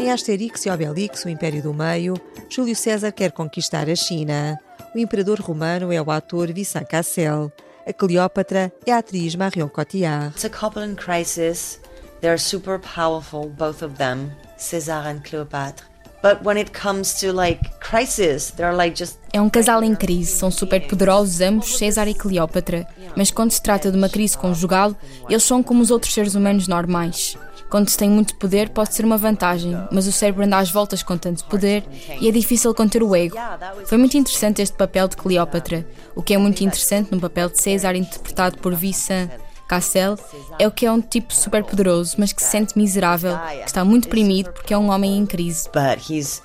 [0.00, 2.14] Em Asterix e Obelix, o Império do Meio,
[2.50, 4.58] Júlio César quer conquistar a China.
[4.94, 7.50] O imperador romano é o ator Vincent Cassel.
[7.86, 10.34] A Cleópatra é a atriz Marion Cotillard.
[10.34, 11.80] It's a couple in crisis.
[12.24, 15.84] They're super powerful, both of them, César and Cleopatra.
[16.22, 20.32] But when it comes to like crisis, they're like just É um casal em crise,
[20.32, 22.86] são super poderosos ambos, César e Cleópatra.
[23.14, 24.96] Mas quando se trata de uma crise conjugal,
[25.28, 27.36] eles são como os outros seres humanos normais.
[27.68, 31.02] Quando se tem muito poder, pode ser uma vantagem, mas o cérebro anda às voltas
[31.02, 31.84] com tanto poder
[32.18, 33.36] e é difícil conter o ego.
[33.84, 35.86] Foi muito interessante este papel de Cleópatra.
[36.16, 39.28] O que é muito interessante no papel de César, interpretado por Vincent
[39.66, 40.18] Cassel,
[40.58, 43.84] é o que é um tipo super poderoso, mas que se sente miserável, que está
[43.84, 45.68] muito deprimido porque é um homem em crise.
[45.72, 46.42] But he's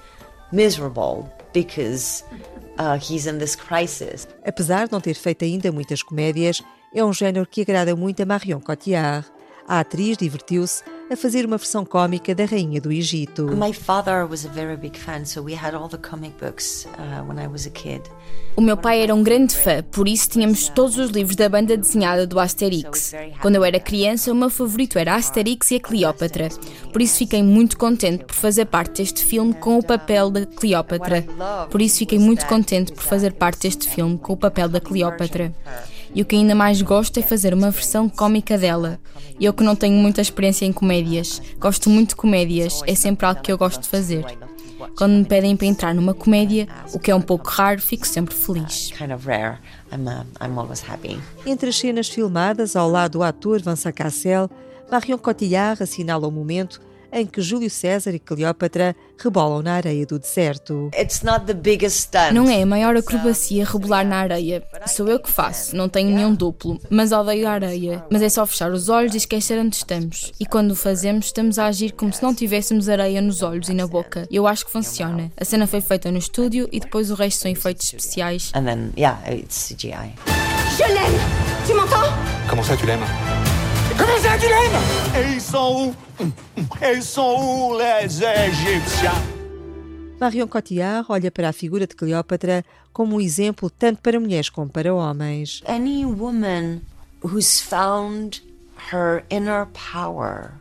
[0.52, 2.24] miserable because
[2.80, 4.28] uh, he's in this crisis.
[4.46, 6.62] Apesar de não ter feito ainda muitas comédias,
[6.94, 9.26] é um género que agrada muito a Marion Cotillard.
[9.68, 13.48] A atriz divertiu-se a fazer uma versão cômica da Rainha do Egito.
[13.56, 17.26] My father was a very big fan, so we had all the comic books uh,
[17.28, 18.02] when I was a kid.
[18.56, 21.78] O meu pai era um grande fã, por isso tínhamos todos os livros da banda
[21.78, 23.14] desenhada do Asterix.
[23.42, 26.50] Quando eu era criança, o meu favorito era Asterix e a Cleópatra.
[26.92, 31.26] Por isso fiquei muito contente por fazer parte deste filme com o papel da Cleópatra.
[31.72, 35.54] Por isso fiquei muito contente por fazer parte deste filme com o papel da Cleópatra.
[36.14, 39.00] E o que ainda mais gosto é fazer uma versão cómica dela.
[39.40, 43.42] Eu que não tenho muita experiência em comédias, gosto muito de comédias, é sempre algo
[43.42, 44.26] que eu gosto de fazer.
[44.98, 48.34] Quando me pedem para entrar numa comédia, o que é um pouco raro, fico sempre
[48.34, 48.92] feliz.
[51.46, 54.50] Entre as cenas filmadas ao lado do ator Vincent Cassel,
[54.92, 60.18] Marion Cotillard assinala o momento em que Júlio César e Cleópatra rebolam na areia do
[60.18, 60.90] deserto.
[62.34, 64.64] Não é a maior acrobacia rebolar na areia.
[64.88, 68.06] Sou eu que faço, não tenho nenhum duplo, mas odeio a areia.
[68.10, 70.32] Mas é só fechar os olhos e esquecer onde estamos.
[70.40, 73.74] E quando o fazemos, estamos a agir como se não tivéssemos areia nos olhos e
[73.74, 74.28] na boca.
[74.32, 75.32] Eu acho que funciona.
[75.38, 78.52] A cena foi feita no estúdio e depois o resto são efeitos especiais.
[78.56, 80.14] And then, yeah, it's CGI.
[80.78, 82.14] Je l'aime Tu m'entends
[82.50, 83.06] Comment ça, tu l'aimes
[84.00, 84.82] Comment ça, tu l'aimes
[85.14, 86.26] Et ils sont où
[86.82, 89.22] Ils sont où les Égyptiens
[90.22, 94.70] Marion Cotillard olha para a figura de Cleópatra como um exemplo tanto para mulheres como
[94.70, 95.62] para homens.
[95.68, 96.82] Any woman
[97.22, 98.42] who's found
[98.94, 100.52] her inner power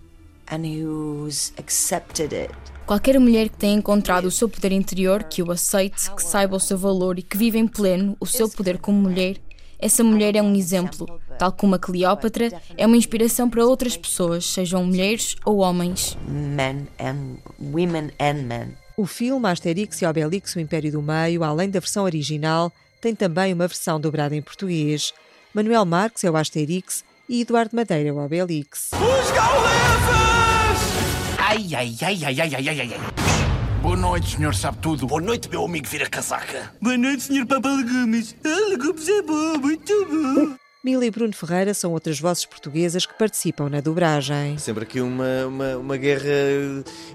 [0.51, 2.51] and who's accepted it.
[2.87, 6.61] Qualquer mulher que tenha encontrado o seu poder interior, que o aceite, que saiba o
[6.61, 9.37] seu valor e que vive em pleno o seu poder como mulher,
[9.79, 14.45] essa mulher é um exemplo, tal como a Cleópatra é uma inspiração para outras pessoas,
[14.47, 16.17] sejam mulheres ou homens.
[16.27, 18.69] Men and women and men.
[18.97, 23.55] O filme Asterix e Obelix, o Império do Meio, além da versão original, tem também
[23.55, 25.15] uma versão dobrada em português.
[25.55, 28.91] Manuel Marques é o Asterix e Eduardo Madeira é o Obelix.
[28.95, 29.29] Os!
[31.39, 33.28] Ai, ai, ai, ai, ai, ai, ai, ai.
[33.83, 35.07] Boa noite, senhor sabe tudo.
[35.07, 36.73] Boa noite, meu amigo vira casaca.
[36.83, 38.35] Boa noite, senhor Papa Legumes.
[38.45, 40.57] Ah, legumes é bom, muito bom.
[40.85, 44.57] Mila e Bruno Ferreira são outras vozes portuguesas que participam na dobragem.
[44.59, 46.23] Sempre aqui uma, uma, uma guerra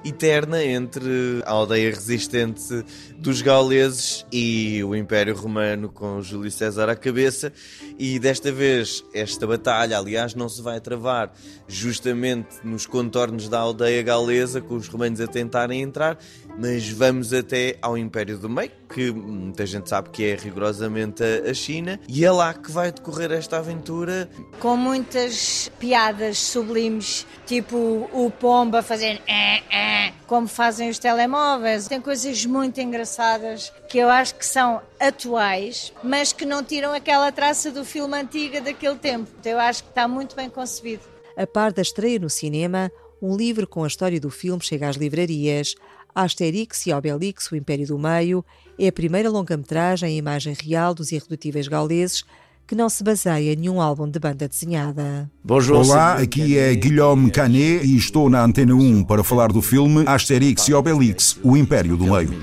[0.04, 2.84] eterna entre a aldeia resistente
[3.18, 7.54] dos gauleses e o Império Romano com Júlio César à cabeça.
[7.98, 11.32] E desta vez, esta batalha, aliás, não se vai travar
[11.66, 16.18] justamente nos contornos da aldeia gaulesa, com os romanos a tentarem entrar,
[16.58, 21.54] mas vamos até ao Império do Meio, que muita gente sabe que é rigorosamente a
[21.54, 24.30] China, e é lá que vai decorrer esta aventura.
[24.60, 31.88] Com muitas piadas sublimes, tipo o pomba fazendo eh, eh, como fazem os telemóveis.
[31.88, 37.32] Tem coisas muito engraçadas que eu acho que são atuais, mas que não tiram aquela
[37.32, 39.30] traça do filme antiga daquele tempo.
[39.44, 41.04] Eu acho que está muito bem concebido.
[41.36, 44.98] A par da estreia no cinema, um livro com a história do filme chega às
[44.98, 45.76] livrarias.
[46.16, 48.44] Asterix e Obelix, o Império do Meio,
[48.78, 52.24] é a primeira longa-metragem em imagem real dos irredutíveis gauleses
[52.66, 55.30] que não se baseia em nenhum álbum de banda desenhada.
[55.72, 60.68] Olá, aqui é Guilherme Canet e estou na Antena 1 para falar do filme Asterix
[60.68, 62.34] e Obelix, o Império do Meio.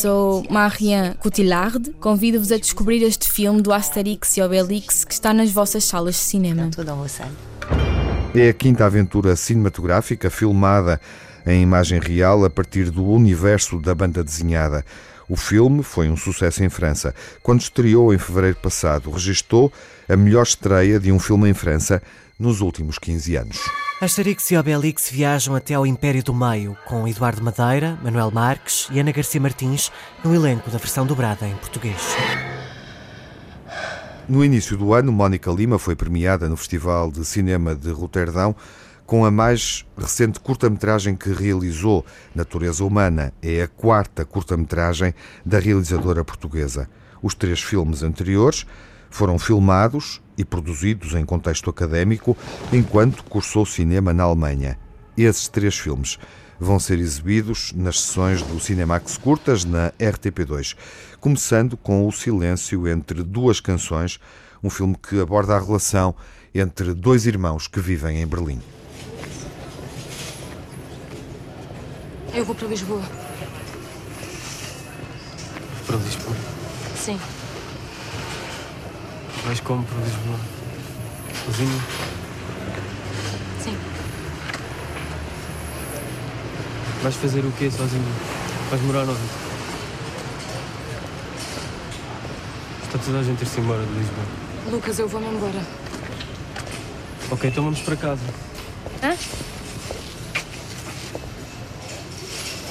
[0.00, 1.92] Sou Marianne Coutillard.
[2.00, 6.20] Convido-vos a descobrir este filme do Asterix e Obelix que está nas vossas salas de
[6.20, 6.68] cinema.
[8.34, 11.00] É a quinta aventura cinematográfica filmada
[11.46, 14.84] em imagem real a partir do universo da banda desenhada.
[15.28, 17.14] O filme foi um sucesso em França.
[17.42, 19.72] Quando estreou em fevereiro passado, registou
[20.08, 22.02] a melhor estreia de um filme em França
[22.38, 23.58] nos últimos 15 anos.
[24.00, 29.00] Asterix e Obelix viajam até ao Império do Meio, com Eduardo Madeira, Manuel Marques e
[29.00, 29.90] Ana Garcia Martins
[30.22, 32.02] no elenco da versão dobrada em português.
[34.28, 38.54] No início do ano, Mónica Lima foi premiada no Festival de Cinema de Roterdão
[39.06, 43.32] com a mais recente curta-metragem que realizou, Natureza Humana.
[43.42, 45.14] É a quarta curta-metragem
[45.44, 46.88] da realizadora portuguesa.
[47.22, 48.66] Os três filmes anteriores
[49.10, 52.36] foram filmados e produzidos em contexto académico
[52.72, 54.78] enquanto cursou cinema na Alemanha.
[55.16, 56.18] Esses três filmes
[56.58, 60.76] vão ser exibidos nas sessões do Cinemax Curtas na RTP2,
[61.20, 64.18] começando com O Silêncio entre Duas Canções,
[64.62, 66.14] um filme que aborda a relação
[66.54, 68.60] entre dois irmãos que vivem em Berlim.
[72.34, 73.02] Eu vou para Lisboa.
[75.86, 76.36] Para Lisboa?
[76.96, 77.20] Sim.
[79.44, 80.40] Vais como para Lisboa?
[81.46, 81.82] Sozinho?
[83.62, 83.78] Sim.
[87.04, 88.02] Vais fazer o quê sozinho?
[88.68, 89.20] Vais morar onde?
[92.84, 94.26] Está toda a gente a ir-se embora de Lisboa.
[94.72, 95.62] Lucas, eu vou-me embora.
[97.30, 98.22] Ok, então vamos para casa.
[99.04, 99.14] Hã?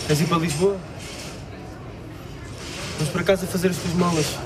[0.05, 0.77] Queres ir para Lisboa?
[2.97, 4.37] Vamos para casa fazer as tuas malas.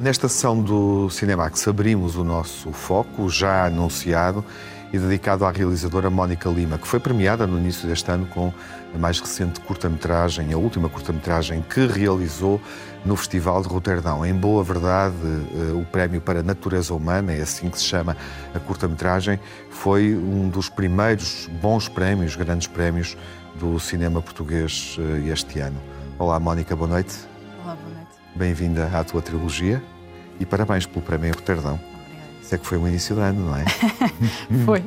[0.00, 4.42] Nesta sessão do Cinemax abrimos o nosso foco, já anunciado
[4.92, 8.52] e dedicado à realizadora Mónica Lima, que foi premiada no início deste ano com
[8.94, 12.60] a mais recente curta-metragem, a última curta-metragem que realizou
[13.04, 14.24] no Festival de Roterdão.
[14.24, 18.16] Em boa verdade, eh, o prémio para Natureza Humana, é assim que se chama
[18.54, 23.16] a curta-metragem, foi um dos primeiros bons prémios, grandes prémios
[23.54, 25.80] do cinema português eh, este ano.
[26.18, 27.14] Olá, Mónica, boa noite.
[27.62, 28.10] Olá, boa noite.
[28.34, 29.82] Bem-vinda à tua trilogia
[30.40, 31.78] e parabéns pelo prémio em Roterdão.
[32.42, 33.64] Isso é que foi um início de ano, não é?
[34.64, 34.84] foi.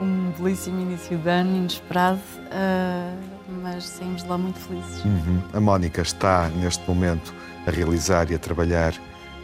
[0.00, 3.18] Um belíssimo início de ano, inesperado, uh,
[3.62, 5.04] mas saímos de lá muito felizes.
[5.04, 5.42] Uhum.
[5.52, 7.34] A Mónica está, neste momento,
[7.66, 8.94] a realizar e a trabalhar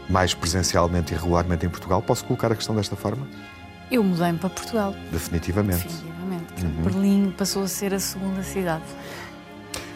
[0.09, 2.01] mais presencialmente e regularmente em Portugal.
[2.01, 3.27] Posso colocar a questão desta forma?
[3.91, 4.95] Eu mudei-me para Portugal.
[5.11, 5.83] Definitivamente.
[5.83, 6.14] Definitivamente.
[6.65, 6.83] Uhum.
[6.83, 8.83] Berlim passou a ser a segunda cidade.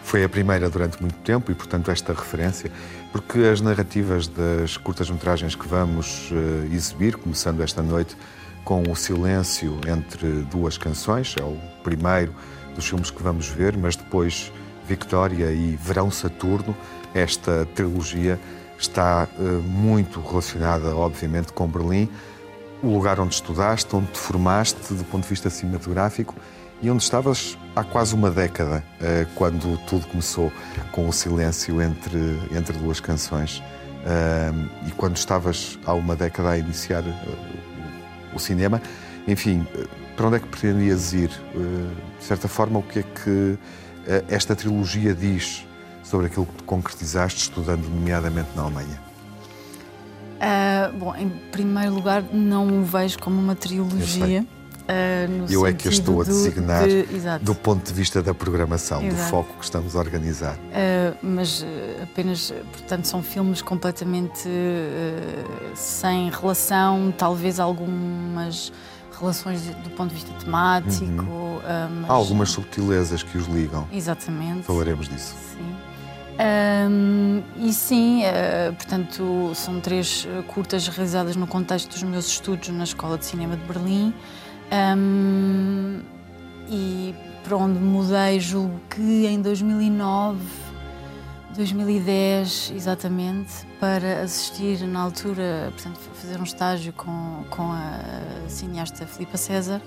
[0.04, 2.72] Foi a primeira durante muito tempo e, portanto, esta referência,
[3.12, 8.18] porque as narrativas das curtas-metragens que vamos uh, exibir, começando esta noite
[8.64, 12.34] com O Silêncio entre duas canções, é o primeiro
[12.74, 14.52] dos filmes que vamos ver, mas depois
[14.88, 16.76] Victória e Verão Saturno,
[17.14, 18.40] esta trilogia
[18.80, 22.10] está uh, muito relacionada, obviamente, com Berlim
[22.82, 26.36] o lugar onde estudaste, onde te formaste do ponto de vista cinematográfico
[26.82, 30.52] e onde estavas há quase uma década, eh, quando tudo começou
[30.92, 33.62] com o silêncio entre, entre duas canções.
[34.06, 34.52] Eh,
[34.88, 37.16] e quando estavas há uma década a iniciar eh,
[38.34, 38.82] o cinema,
[39.28, 39.68] enfim,
[40.16, 41.30] para onde é que pretendias ir?
[41.30, 43.58] De certa forma, o que é que
[44.28, 45.68] esta trilogia diz
[46.04, 49.09] sobre aquilo que concretizaste estudando, nomeadamente na Alemanha?
[50.40, 54.46] Uh, bom, em primeiro lugar, não o vejo como uma trilogia.
[54.84, 57.06] Uh, Eu é que estou a designar de,
[57.42, 59.22] do ponto de vista da programação, Exato.
[59.22, 60.56] do foco que estamos a organizar.
[60.56, 61.64] Uh, mas
[62.02, 64.50] apenas, portanto, são filmes completamente
[65.76, 68.72] sem relação, talvez algumas
[69.20, 71.06] relações do ponto de vista temático.
[71.06, 71.60] Uhum.
[72.02, 72.10] Mas...
[72.10, 73.88] Há algumas subtilezas que os ligam.
[73.92, 74.64] Exatamente.
[74.64, 75.36] Falaremos disso.
[75.54, 75.89] Sim.
[76.40, 82.86] Um, e sim, uh, portanto, são três curtas realizadas no contexto dos meus estudos na
[82.86, 84.14] Escola de Cinema de Berlim.
[84.72, 86.00] Um,
[86.70, 87.14] e
[87.44, 90.40] para onde mudei, julgo que em 2009,
[91.56, 99.36] 2010, exatamente, para assistir na altura, portanto, fazer um estágio com, com a cineasta Filipa
[99.36, 99.82] César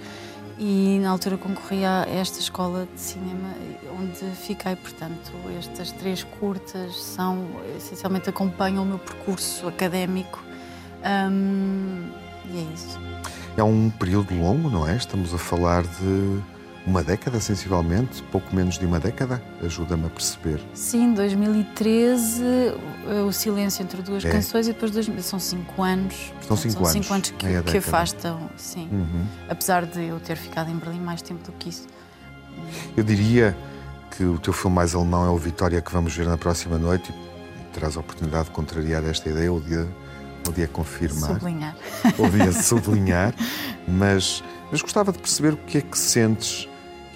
[0.64, 3.52] e na altura concorri a esta escola de cinema
[3.98, 10.40] onde fiquei, portanto, estas três curtas são, essencialmente acompanham o meu percurso académico
[11.02, 12.96] e é isso.
[13.56, 14.94] É um período longo, não é?
[14.96, 16.40] Estamos a falar de
[16.87, 20.61] uma década, sensivelmente, pouco menos de uma década, ajuda-me a perceber.
[20.74, 22.43] Sim, 2013,
[23.26, 24.30] o silêncio entre duas é.
[24.30, 26.33] canções e depois dois, são cinco anos.
[26.47, 26.93] São cinco são anos.
[26.93, 28.89] Cinco anos que, que afastam, sim.
[28.91, 29.26] Uhum.
[29.49, 31.87] Apesar de eu ter ficado em Berlim mais tempo do que isso.
[32.97, 33.57] Eu diria
[34.16, 37.12] que o teu filme mais alemão é o Vitória que vamos ver na próxima noite
[37.12, 39.89] e terás a oportunidade de contrariar esta ideia o dia
[40.43, 41.35] podia confirmar.
[41.35, 41.76] Sublinhar.
[42.16, 43.35] Podia sublinhar,
[43.87, 46.68] mas, mas gostava de perceber o que é que sentes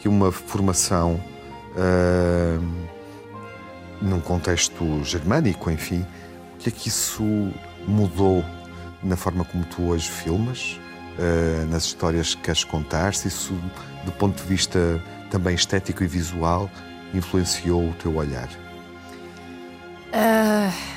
[0.07, 1.21] que uma formação
[1.75, 2.87] uh,
[4.01, 6.07] num contexto germânico, enfim,
[6.55, 7.25] o que é que isso
[7.89, 8.45] mudou
[9.03, 10.79] na forma como tu hoje filmas,
[11.19, 13.53] uh, nas histórias que queres contar, se isso,
[14.05, 16.71] do ponto de vista também estético e visual,
[17.13, 18.49] influenciou o teu olhar?
[20.13, 20.97] Uh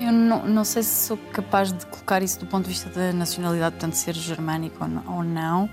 [0.00, 3.12] eu não, não, sei se sou capaz de colocar isso do ponto de vista da
[3.12, 5.68] nacionalidade, portanto, ser germânico ou não,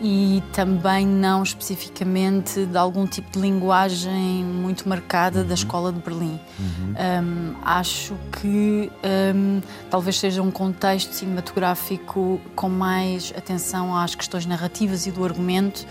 [0.00, 5.46] e também não especificamente de algum tipo de linguagem muito marcada uhum.
[5.46, 6.40] da escola de Berlim.
[6.58, 6.94] Uhum.
[7.22, 8.90] Um, acho que
[9.34, 15.86] um, talvez seja um contexto cinematográfico com mais atenção às questões narrativas e do argumento.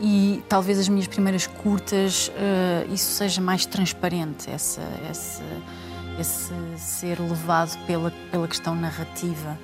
[0.00, 5.44] E talvez as minhas primeiras curtas, uh, isso seja mais transparente, essa, essa
[6.18, 9.58] esse ser levado pela, pela questão narrativa.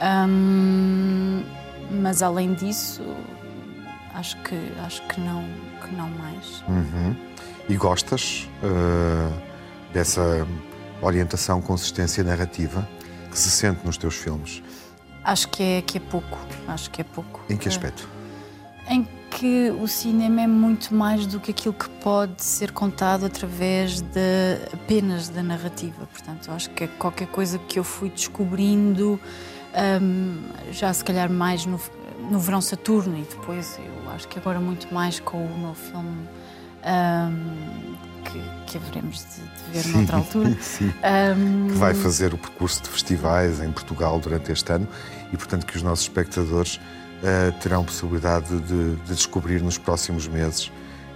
[0.00, 1.42] Um,
[1.90, 3.02] mas além disso,
[4.14, 5.44] acho que, acho que, não,
[5.82, 6.62] que não mais.
[6.68, 7.16] Uhum.
[7.68, 9.32] E gostas uh,
[9.92, 10.46] dessa
[11.02, 12.88] orientação, consistência narrativa
[13.30, 14.62] que se sente nos teus filmes?
[15.22, 16.38] Acho que é, que é pouco.
[16.66, 17.42] Acho que é pouco.
[17.48, 18.08] Em que aspecto?
[18.88, 24.00] Em que o cinema é muito mais do que aquilo que pode ser contado através
[24.00, 26.06] de apenas da narrativa.
[26.06, 29.20] Portanto, acho que é qualquer coisa que eu fui descobrindo
[30.00, 31.80] um, já se calhar mais no,
[32.30, 36.28] no Verão Saturno e depois eu acho que agora muito mais com o meu filme
[36.84, 40.56] um, que, que haveremos de, de ver sim, noutra altura.
[40.60, 40.88] Sim.
[40.88, 44.88] Um, que vai fazer o percurso de festivais em Portugal durante este ano
[45.32, 50.70] e, portanto, que os nossos espectadores uh, terão possibilidade de, de, descobrir nos próximos meses,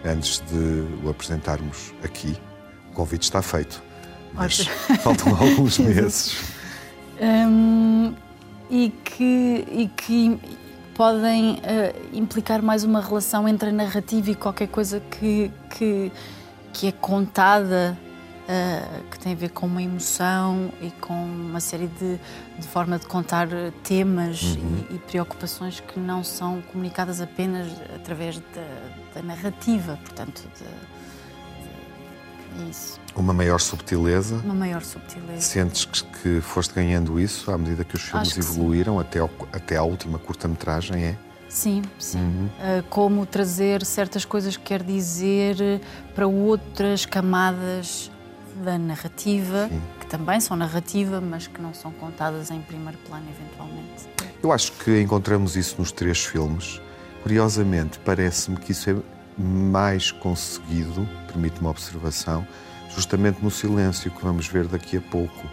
[0.04, 2.36] antes de o apresentarmos aqui.
[2.90, 3.82] O convite está feito,
[4.34, 4.66] mas
[5.02, 6.36] faltam alguns meses.
[7.20, 8.14] Um,
[8.72, 10.40] e, que, e que
[10.94, 11.58] podem uh,
[12.10, 16.10] implicar mais uma relação entre a narrativa e qualquer coisa que, que,
[16.72, 17.98] que é contada
[18.44, 22.18] uh, que tem a ver com uma emoção e com uma série de,
[22.58, 23.46] de forma de contar
[23.84, 24.86] temas uhum.
[24.90, 30.91] e, e, preocupações que não são comunicadas apenas através da, da narrativa, portanto, de, de,
[32.70, 33.00] isso.
[33.14, 34.36] Uma maior subtileza.
[34.44, 35.40] Uma maior subtileza.
[35.40, 39.76] Sentes que, que foste ganhando isso à medida que os filmes evoluíram até, ao, até
[39.76, 41.16] à última curta-metragem, é?
[41.48, 42.18] Sim, sim.
[42.18, 42.46] Uhum.
[42.46, 45.82] Uh, como trazer certas coisas que quer dizer
[46.14, 48.10] para outras camadas
[48.64, 49.82] da narrativa, Sim.
[50.00, 54.08] que também são narrativa, mas que não são contadas em primeiro plano, eventualmente.
[54.42, 56.80] Eu acho que encontramos isso nos três filmes.
[57.22, 58.96] Curiosamente, parece-me que isso é
[59.40, 62.46] mais conseguido, permite uma observação,
[62.94, 65.46] justamente no silêncio que vamos ver daqui a pouco.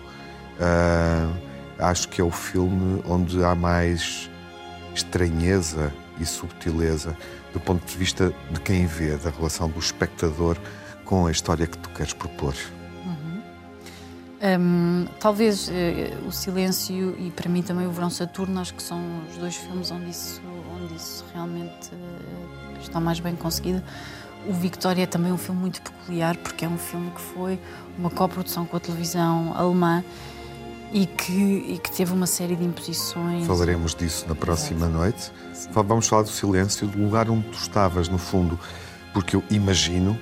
[0.59, 1.33] Uh,
[1.79, 4.29] acho que é o filme onde há mais
[4.93, 7.15] estranheza e subtileza
[7.53, 10.57] do ponto de vista de quem vê, da relação do espectador
[11.05, 12.53] com a história que tu queres propor.
[14.41, 15.71] Um, talvez uh,
[16.25, 19.91] o Silêncio e para mim também o Verão Saturno, acho que são os dois filmes
[19.91, 20.41] onde isso,
[20.81, 23.83] onde isso realmente uh, está mais bem conseguido.
[24.47, 27.59] O Victoria é também um filme muito peculiar porque é um filme que foi
[27.97, 30.03] uma coprodução com a televisão alemã
[30.91, 33.45] e que, e que teve uma série de imposições.
[33.45, 34.93] Falaremos disso na próxima Exato.
[34.93, 35.31] noite.
[35.53, 35.69] Sim.
[35.71, 38.59] Vamos falar do Silêncio, do lugar onde tu estavas, no fundo,
[39.13, 40.17] porque eu imagino.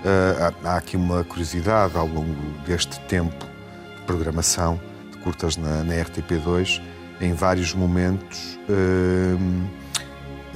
[0.00, 2.34] Uh, há, há aqui uma curiosidade ao longo
[2.66, 3.46] deste tempo
[4.06, 6.82] programação de curtas na, na RTP2,
[7.20, 9.66] em vários momentos hum,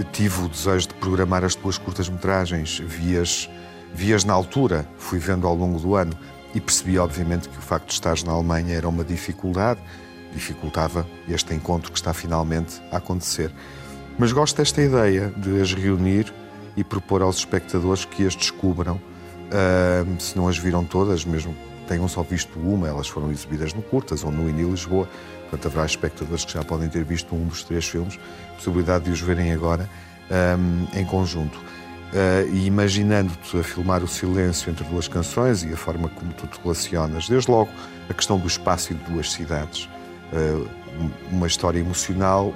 [0.03, 3.49] tive o desejo de programar as tuas curtas-metragens, vias,
[3.95, 6.12] vias na altura, fui vendo ao longo do ano
[6.55, 9.80] e percebi, obviamente, que o facto de estares na Alemanha era uma dificuldade,
[10.32, 13.53] dificultava este encontro que está finalmente a acontecer.
[14.18, 16.32] Mas gosto desta ideia de as reunir
[16.76, 21.55] e propor aos espectadores que as descubram, uh, se não as viram todas, mesmo
[21.85, 25.09] tenham só visto uma, elas foram exibidas no Curtas ou no Ini Lisboa.
[25.43, 28.18] Portanto, haverá espectadores que já podem ter visto um dos três filmes,
[28.55, 29.89] possibilidade de os verem agora
[30.59, 31.57] um, em conjunto.
[31.59, 36.47] Uh, e imaginando-te a filmar o silêncio entre duas canções e a forma como tu
[36.47, 37.70] te relacionas, desde logo
[38.09, 39.89] a questão do espaço e de duas cidades,
[40.32, 40.68] uh,
[41.32, 42.55] uma história emocional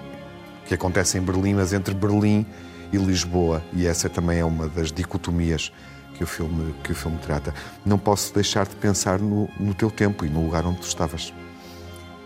[0.64, 2.46] que acontece em Berlim, mas entre Berlim
[2.92, 5.72] e Lisboa, e essa também é uma das dicotomias
[6.18, 7.54] que o filme, que o filme trata.
[7.86, 11.32] Não posso deixar de pensar no, no teu tempo e no lugar onde tu estavas.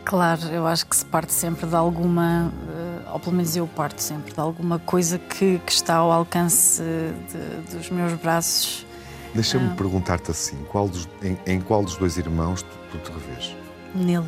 [0.05, 4.03] Claro, eu acho que se parte sempre de alguma, eh, ou pelo menos eu parto
[4.03, 8.84] sempre de alguma coisa que, que está ao alcance de, dos meus braços.
[9.32, 9.74] Deixa-me ah.
[9.76, 13.55] perguntar-te assim: qual dos, em, em, qual dos dois irmãos tu, tu te revês?
[13.95, 14.26] Nele.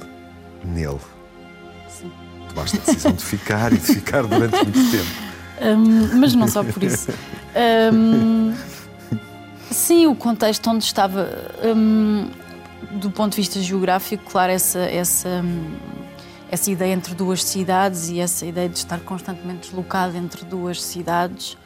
[0.65, 1.01] Nele.
[1.89, 2.13] Sim.
[2.51, 5.25] Tomaste a decisão de ficar e de ficar durante muito tempo.
[5.61, 7.11] Um, mas não só por isso.
[7.93, 8.55] Um,
[9.75, 11.29] sim, o contexto onde estava.
[11.65, 12.31] Um,
[12.93, 15.43] do ponto de vista geográfico, claro, essa, essa,
[16.51, 21.57] essa ideia entre duas cidades e essa ideia de estar constantemente deslocado entre duas cidades,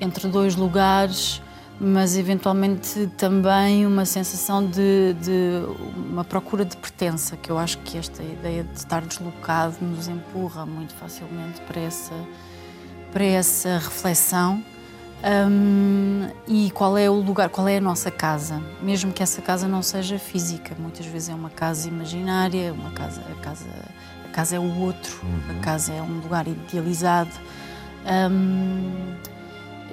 [0.00, 1.42] entre dois lugares,
[1.80, 5.62] mas eventualmente também uma sensação de, de
[5.96, 10.64] uma procura de pertença, que eu acho que esta ideia de estar deslocado nos empurra
[10.64, 12.14] muito facilmente para essa,
[13.12, 14.62] para essa reflexão.
[15.24, 19.66] Um, e qual é o lugar, qual é a nossa casa, mesmo que essa casa
[19.66, 23.66] não seja física, muitas vezes é uma casa imaginária, uma casa, a casa,
[24.24, 25.58] a casa é o outro, uhum.
[25.58, 27.30] a casa é um lugar idealizado,
[28.30, 29.16] um,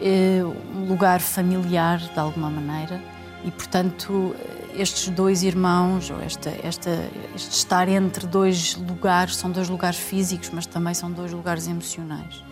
[0.02, 0.44] é
[0.76, 3.02] um lugar familiar de alguma maneira
[3.46, 4.36] e portanto
[4.76, 10.50] estes dois irmãos ou esta, esta, este estar entre dois lugares são dois lugares físicos,
[10.52, 12.44] mas também são dois lugares emocionais.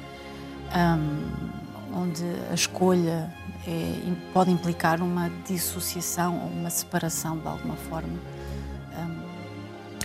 [0.74, 1.61] Um,
[1.94, 3.34] onde a escolha
[3.68, 8.20] é, pode implicar uma dissociação ou uma separação de alguma forma.
[8.98, 9.22] Um...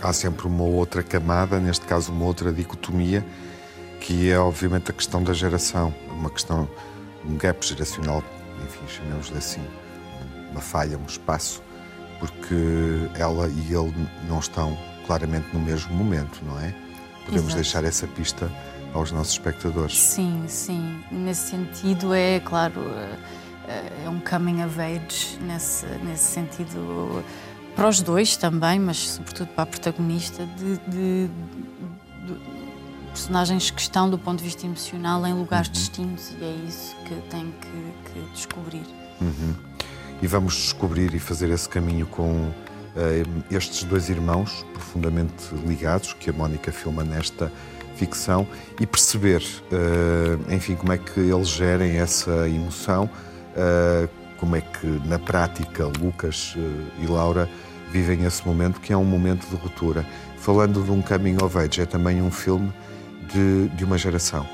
[0.01, 3.25] Há sempre uma outra camada, neste caso uma outra dicotomia,
[3.99, 6.69] que é obviamente a questão da geração, uma questão,
[7.25, 8.23] um gap geracional,
[8.63, 9.61] enfim, chamemos-lhe assim,
[10.51, 11.63] uma falha, um espaço,
[12.19, 12.55] porque
[13.15, 13.93] ela e ele
[14.27, 16.73] não estão claramente no mesmo momento, não é?
[17.25, 17.55] Podemos Exato.
[17.55, 18.51] deixar essa pista
[18.97, 19.97] aos nossos espectadores.
[19.97, 20.99] Sim, sim.
[21.11, 22.81] Nesse sentido, é claro,
[23.67, 27.23] é, é um coming of age, nesse, nesse sentido,
[27.75, 31.29] para os dois também, mas sobretudo para a protagonista, de, de,
[32.25, 32.39] de
[33.09, 35.73] personagens que estão, do ponto de vista emocional, em lugares uhum.
[35.73, 38.85] distintos e é isso que tem que, que descobrir.
[39.21, 39.55] Uhum.
[40.21, 42.53] E vamos descobrir e fazer esse caminho com uh,
[43.51, 47.51] estes dois irmãos profundamente ligados, que a Mónica filma nesta
[47.97, 48.47] ficção
[48.79, 49.41] e perceber,
[49.71, 55.85] uh, enfim, como é que eles gerem essa emoção, uh, como é que na prática
[55.85, 57.49] Lucas uh, e Laura
[57.91, 60.05] vivem esse momento, que é um momento de ruptura.
[60.37, 62.71] Falando de um coming of age, é também um filme
[63.33, 64.47] de, de uma geração.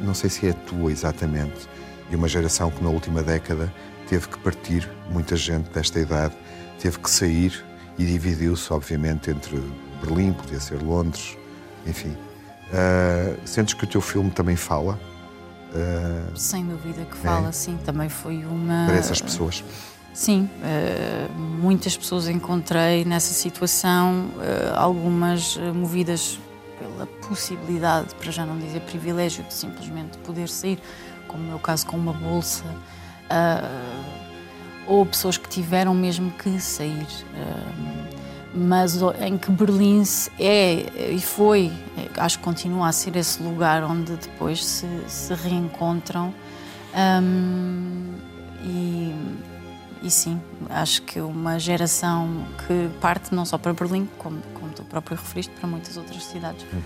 [0.00, 1.68] não sei se é a tua exatamente,
[2.10, 3.72] de uma geração que na última década
[4.08, 6.34] teve que partir, muita gente desta idade
[6.78, 7.64] teve que sair
[7.98, 9.60] e dividiu-se, obviamente, entre
[10.02, 11.36] Berlim, podia ser Londres,
[11.86, 12.16] enfim.
[12.66, 14.98] Uh, sentes que o teu filme também fala?
[15.72, 17.52] Uh, Sem dúvida que fala, é?
[17.52, 17.78] sim.
[17.84, 18.86] Também foi uma.
[18.86, 19.62] Para essas pessoas.
[20.12, 24.30] Sim, uh, muitas pessoas encontrei nessa situação,
[24.74, 26.40] algumas movidas
[26.78, 30.78] pela possibilidade, para já não dizer privilégio, de simplesmente poder sair,
[31.28, 32.64] como no meu caso com uma bolsa,
[34.86, 37.06] ou pessoas que tiveram mesmo que sair
[38.56, 40.02] mas em que Berlim
[40.38, 41.70] é e foi,
[42.16, 46.34] acho que continua a ser esse lugar onde depois se, se reencontram.
[47.22, 48.14] Um,
[48.62, 49.14] e,
[50.02, 50.40] e sim,
[50.70, 55.52] acho que uma geração que parte não só para Berlim, como, como tu próprio referiste,
[55.52, 56.64] para muitas outras cidades.
[56.72, 56.80] Uhum.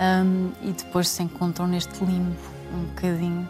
[0.00, 2.36] Um, e depois se encontram neste limbo,
[2.72, 3.48] um bocadinho,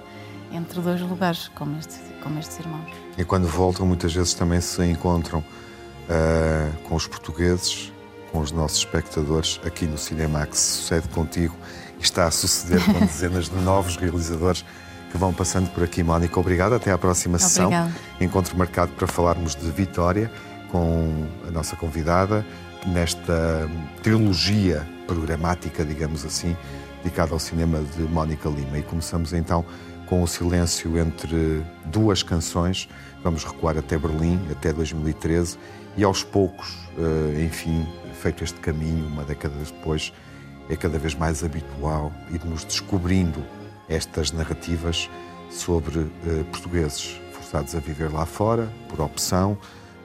[0.53, 2.91] entre dois lugares, como, este, como estes irmãos.
[3.17, 5.45] E quando voltam, muitas vezes também se encontram
[6.11, 7.93] uh, com os portugueses,
[8.33, 10.59] com os nossos espectadores aqui no Cinemax.
[10.59, 11.57] Sucede contigo
[11.99, 14.65] e está a suceder com dezenas de novos realizadores
[15.11, 16.03] que vão passando por aqui.
[16.03, 16.75] Mónica, obrigado.
[16.75, 17.71] Até à próxima sessão.
[18.21, 20.31] Encontro marcado para falarmos de Vitória
[20.71, 22.47] com a nossa convidada
[22.87, 23.69] nesta
[24.03, 26.57] trilogia programática, digamos assim,
[27.03, 28.79] dedicada ao cinema de Mónica Lima.
[28.79, 29.65] E começamos então
[30.07, 32.89] com o silêncio entre duas canções.
[33.23, 35.59] Vamos recuar até Berlim, até 2013
[35.97, 40.13] e aos poucos, eh, enfim, feito este caminho, uma década depois,
[40.69, 43.45] é cada vez mais habitual irmos descobrindo
[43.89, 45.11] estas narrativas
[45.51, 49.59] sobre eh, portugueses forçados a viver lá fora, por opção,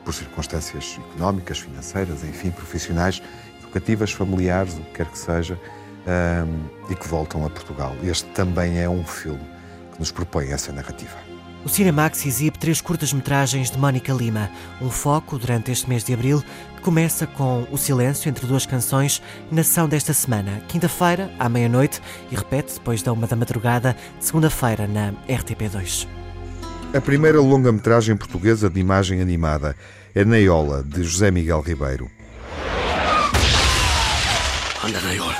[0.03, 3.21] por circunstâncias económicas, financeiras, enfim, profissionais,
[3.59, 5.59] educativas, familiares, o que quer que seja,
[6.07, 7.95] um, e que voltam a Portugal.
[8.03, 9.43] Este também é um filme
[9.93, 11.24] que nos propõe essa narrativa.
[11.66, 16.43] O Cinemax exibe três curtas-metragens de Mónica Lima, um foco durante este mês de abril,
[16.76, 19.20] que começa com O Silêncio entre duas canções,
[19.51, 21.99] na sessão desta semana, quinta-feira, à meia-noite,
[22.32, 26.07] e repete depois da uma da madrugada, segunda-feira, na RTP2.
[26.93, 29.76] A primeira longa-metragem portuguesa de imagem animada
[30.13, 32.11] é Neiola, de José Miguel Ribeiro.
[34.84, 35.36] Anda, Neiola.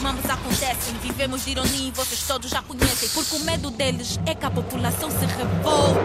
[0.00, 0.94] Mambos acontecem.
[1.02, 3.08] Vivemos de ironia e vocês todos já conhecem.
[3.10, 6.00] Porque o medo deles é que a população se revolta.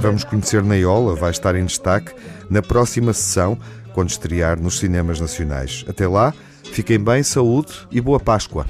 [0.00, 2.12] Vamos conhecer Neiola, vai estar em destaque
[2.50, 3.58] na próxima sessão,
[3.92, 5.84] quando estrear nos cinemas nacionais.
[5.88, 6.32] Até lá,
[6.72, 8.66] fiquem bem, saúde e boa Páscoa.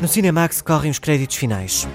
[0.00, 1.86] No Cinemax correm os créditos finais.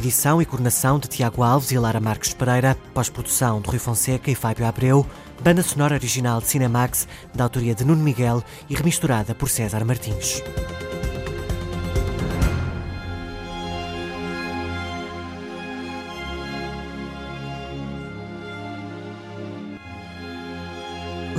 [0.00, 4.34] Edição e coordenação de Tiago Alves e Lara Marques Pereira, pós-produção de Rui Fonseca e
[4.34, 5.06] Fábio Abreu,
[5.42, 10.42] banda sonora original de Cinemax, da autoria de Nuno Miguel e remisturada por César Martins.